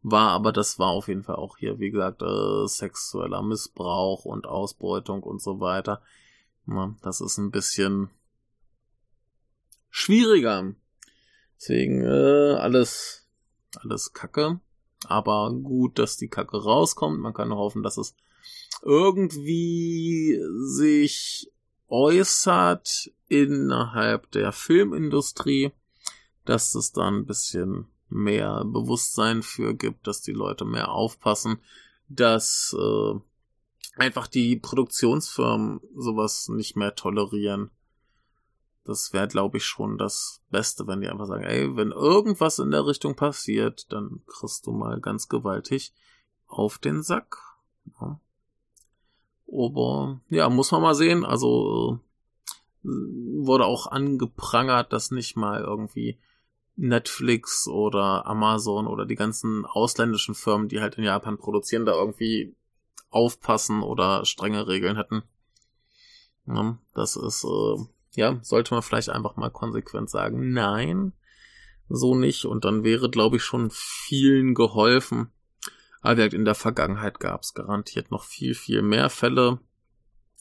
war, 0.01 0.29
aber 0.29 0.51
das 0.51 0.79
war 0.79 0.89
auf 0.89 1.07
jeden 1.07 1.23
Fall 1.23 1.35
auch 1.35 1.57
hier, 1.57 1.79
wie 1.79 1.91
gesagt, 1.91 2.21
äh, 2.21 2.67
sexueller 2.67 3.41
Missbrauch 3.41 4.25
und 4.25 4.47
Ausbeutung 4.47 5.23
und 5.23 5.41
so 5.41 5.59
weiter. 5.59 6.01
Ja, 6.67 6.95
das 7.01 7.19
ist 7.19 7.37
ein 7.37 7.51
bisschen 7.51 8.09
schwieriger. 9.89 10.73
Deswegen 11.57 12.01
äh, 12.01 12.53
alles, 12.53 13.27
alles 13.81 14.13
Kacke. 14.13 14.61
Aber 15.05 15.51
gut, 15.53 15.99
dass 15.99 16.17
die 16.17 16.27
Kacke 16.27 16.63
rauskommt. 16.63 17.19
Man 17.19 17.33
kann 17.33 17.53
hoffen, 17.53 17.83
dass 17.83 17.97
es 17.97 18.15
irgendwie 18.81 20.39
sich 20.61 21.51
äußert 21.87 23.11
innerhalb 23.29 24.29
der 24.31 24.51
Filmindustrie, 24.51 25.71
dass 26.45 26.75
es 26.75 26.91
da 26.91 27.07
ein 27.07 27.25
bisschen 27.25 27.87
mehr 28.09 28.65
Bewusstsein 28.65 29.43
für 29.43 29.73
gibt, 29.75 30.07
dass 30.07 30.21
die 30.21 30.33
Leute 30.33 30.65
mehr 30.65 30.91
aufpassen, 30.91 31.59
dass 32.07 32.75
äh, 32.77 33.19
einfach 33.95 34.27
die 34.27 34.55
Produktionsfirmen 34.57 35.79
sowas 35.95 36.49
nicht 36.49 36.75
mehr 36.75 36.95
tolerieren. 36.95 37.69
Das 38.83 39.13
wäre, 39.13 39.27
glaube 39.27 39.57
ich, 39.57 39.65
schon 39.65 39.99
das 39.99 40.41
Beste, 40.49 40.87
wenn 40.87 41.01
die 41.01 41.09
einfach 41.09 41.27
sagen, 41.27 41.43
ey, 41.43 41.75
wenn 41.75 41.91
irgendwas 41.91 42.57
in 42.57 42.71
der 42.71 42.87
Richtung 42.87 43.15
passiert, 43.15 43.91
dann 43.91 44.23
kriegst 44.25 44.65
du 44.65 44.71
mal 44.71 44.99
ganz 44.99 45.27
gewaltig 45.27 45.93
auf 46.47 46.79
den 46.79 47.03
Sack. 47.03 47.37
Ja. 48.01 48.19
Aber 49.51 50.21
ja, 50.29 50.49
muss 50.49 50.71
man 50.71 50.81
mal 50.81 50.95
sehen. 50.95 51.23
Also 51.25 51.99
äh, 52.01 52.08
wurde 52.83 53.65
auch 53.65 53.87
angeprangert, 53.87 54.93
dass 54.93 55.11
nicht 55.11 55.35
mal 55.35 55.61
irgendwie 55.61 56.19
Netflix 56.75 57.67
oder 57.67 58.25
Amazon 58.25 58.87
oder 58.87 59.05
die 59.05 59.15
ganzen 59.15 59.65
ausländischen 59.65 60.35
Firmen, 60.35 60.69
die 60.69 60.79
halt 60.79 60.95
in 60.95 61.03
Japan 61.03 61.37
produzieren, 61.37 61.85
da 61.85 61.93
irgendwie 61.93 62.55
aufpassen 63.09 63.81
oder 63.81 64.23
strenge 64.25 64.67
Regeln 64.67 64.95
hätten. 64.95 65.23
Das 66.93 67.15
ist 67.15 67.43
äh, 67.43 67.83
ja, 68.15 68.39
sollte 68.41 68.73
man 68.73 68.83
vielleicht 68.83 69.09
einfach 69.09 69.35
mal 69.35 69.49
konsequent 69.49 70.09
sagen, 70.09 70.51
nein, 70.51 71.13
so 71.87 72.15
nicht. 72.15 72.45
Und 72.45 72.65
dann 72.65 72.83
wäre, 72.83 73.09
glaube 73.09 73.37
ich, 73.37 73.43
schon 73.43 73.69
vielen 73.71 74.53
geholfen. 74.55 75.31
Aber 76.01 76.31
in 76.31 76.45
der 76.45 76.55
Vergangenheit 76.55 77.19
gab 77.19 77.41
es 77.41 77.53
garantiert 77.53 78.11
noch 78.11 78.23
viel, 78.23 78.55
viel 78.55 78.81
mehr 78.81 79.09
Fälle. 79.09 79.59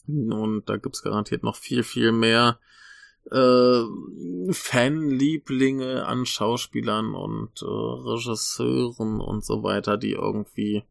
Und 0.09 0.67
da 0.67 0.77
gibt 0.77 0.95
es 0.95 1.03
garantiert 1.03 1.43
noch 1.43 1.55
viel, 1.55 1.83
viel 1.83 2.11
mehr 2.11 2.59
äh, 3.31 3.81
Fanlieblinge 4.51 6.05
an 6.05 6.25
Schauspielern 6.25 7.13
und 7.13 7.61
äh, 7.61 7.65
Regisseuren 7.65 9.21
und 9.21 9.45
so 9.45 9.63
weiter, 9.63 9.97
die 9.97 10.13
irgendwie 10.13 10.83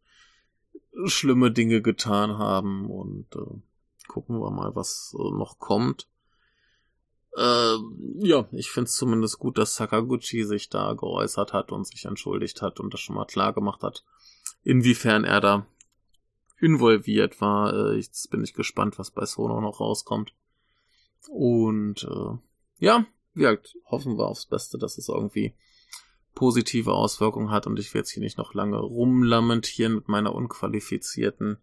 schlimme 1.05 1.51
Dinge 1.51 1.81
getan 1.81 2.37
haben. 2.37 2.89
Und 2.89 3.27
äh, 3.35 3.61
gucken 4.07 4.39
wir 4.39 4.51
mal, 4.51 4.75
was 4.75 5.15
äh, 5.17 5.31
noch 5.31 5.59
kommt. 5.59 6.07
Äh, 7.35 7.75
ja, 8.19 8.47
ich 8.51 8.71
finde 8.71 8.87
es 8.87 8.95
zumindest 8.95 9.39
gut, 9.39 9.57
dass 9.57 9.75
Sakaguchi 9.75 10.43
sich 10.45 10.69
da 10.69 10.93
geäußert 10.93 11.53
hat 11.53 11.71
und 11.71 11.85
sich 11.85 12.05
entschuldigt 12.05 12.61
hat 12.61 12.79
und 12.79 12.93
das 12.93 13.01
schon 13.01 13.15
mal 13.15 13.25
klar 13.25 13.53
gemacht 13.53 13.83
hat, 13.83 14.03
inwiefern 14.63 15.25
er 15.25 15.41
da 15.41 15.67
involviert 16.59 17.41
war. 17.41 17.73
Äh, 17.73 17.95
jetzt 17.95 18.29
bin 18.29 18.43
ich 18.43 18.53
gespannt, 18.53 18.99
was 18.99 19.11
bei 19.11 19.25
Sono 19.25 19.61
noch 19.61 19.79
rauskommt. 19.79 20.33
Und 21.29 22.03
äh, 22.03 22.37
ja, 22.79 23.05
wie 23.33 23.41
gesagt, 23.41 23.75
hoffen 23.85 24.17
wir 24.17 24.27
aufs 24.27 24.45
Beste, 24.45 24.77
dass 24.77 24.97
es 24.97 25.09
irgendwie 25.09 25.53
positive 26.35 26.93
Auswirkungen 26.93 27.51
hat 27.51 27.67
und 27.67 27.79
ich 27.79 27.93
werde 27.93 27.99
jetzt 27.99 28.11
hier 28.11 28.23
nicht 28.23 28.37
noch 28.37 28.53
lange 28.53 28.77
rumlamentieren 28.77 29.95
mit 29.95 30.07
meiner 30.07 30.33
unqualifizierten 30.33 31.57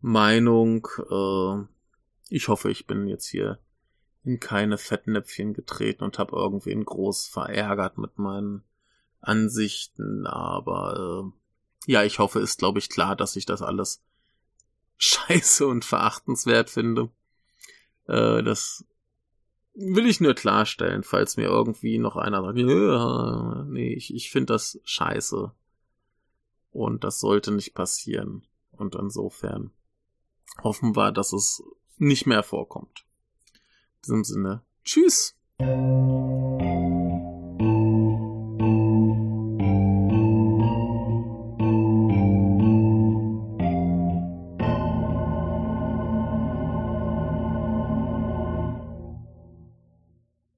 Meinung. 0.00 0.88
Äh, 1.10 1.64
ich 2.28 2.48
hoffe, 2.48 2.70
ich 2.70 2.86
bin 2.86 3.06
jetzt 3.06 3.26
hier 3.26 3.58
in 4.24 4.40
keine 4.40 4.78
Fettnäpfchen 4.78 5.52
getreten 5.52 6.04
und 6.04 6.18
habe 6.18 6.36
irgendwen 6.36 6.84
groß 6.84 7.26
verärgert 7.26 7.98
mit 7.98 8.18
meinen 8.18 8.64
Ansichten, 9.20 10.26
aber 10.26 11.32
äh, 11.86 11.92
ja, 11.92 12.02
ich 12.04 12.18
hoffe, 12.18 12.40
ist 12.40 12.58
glaube 12.58 12.78
ich 12.78 12.88
klar, 12.88 13.16
dass 13.16 13.36
ich 13.36 13.46
das 13.46 13.62
alles 13.62 14.02
scheiße 15.02 15.66
und 15.66 15.84
verachtenswert 15.84 16.70
finde. 16.70 17.10
Äh, 18.06 18.42
das 18.42 18.84
will 19.74 20.06
ich 20.06 20.20
nur 20.20 20.34
klarstellen, 20.34 21.02
falls 21.02 21.36
mir 21.36 21.46
irgendwie 21.46 21.98
noch 21.98 22.16
einer 22.16 22.42
sagt, 22.42 22.58
ja, 22.58 23.64
nee, 23.68 23.94
ich, 23.94 24.14
ich 24.14 24.30
finde 24.30 24.52
das 24.52 24.80
scheiße. 24.84 25.52
Und 26.70 27.04
das 27.04 27.20
sollte 27.20 27.52
nicht 27.52 27.74
passieren. 27.74 28.46
Und 28.70 28.94
insofern 28.94 29.70
hoffen 30.62 30.96
wir, 30.96 31.12
dass 31.12 31.32
es 31.32 31.62
nicht 31.98 32.26
mehr 32.26 32.42
vorkommt 32.42 33.04
diesem 34.04 34.24
Sinne, 34.24 34.62
tschüss. 34.84 35.34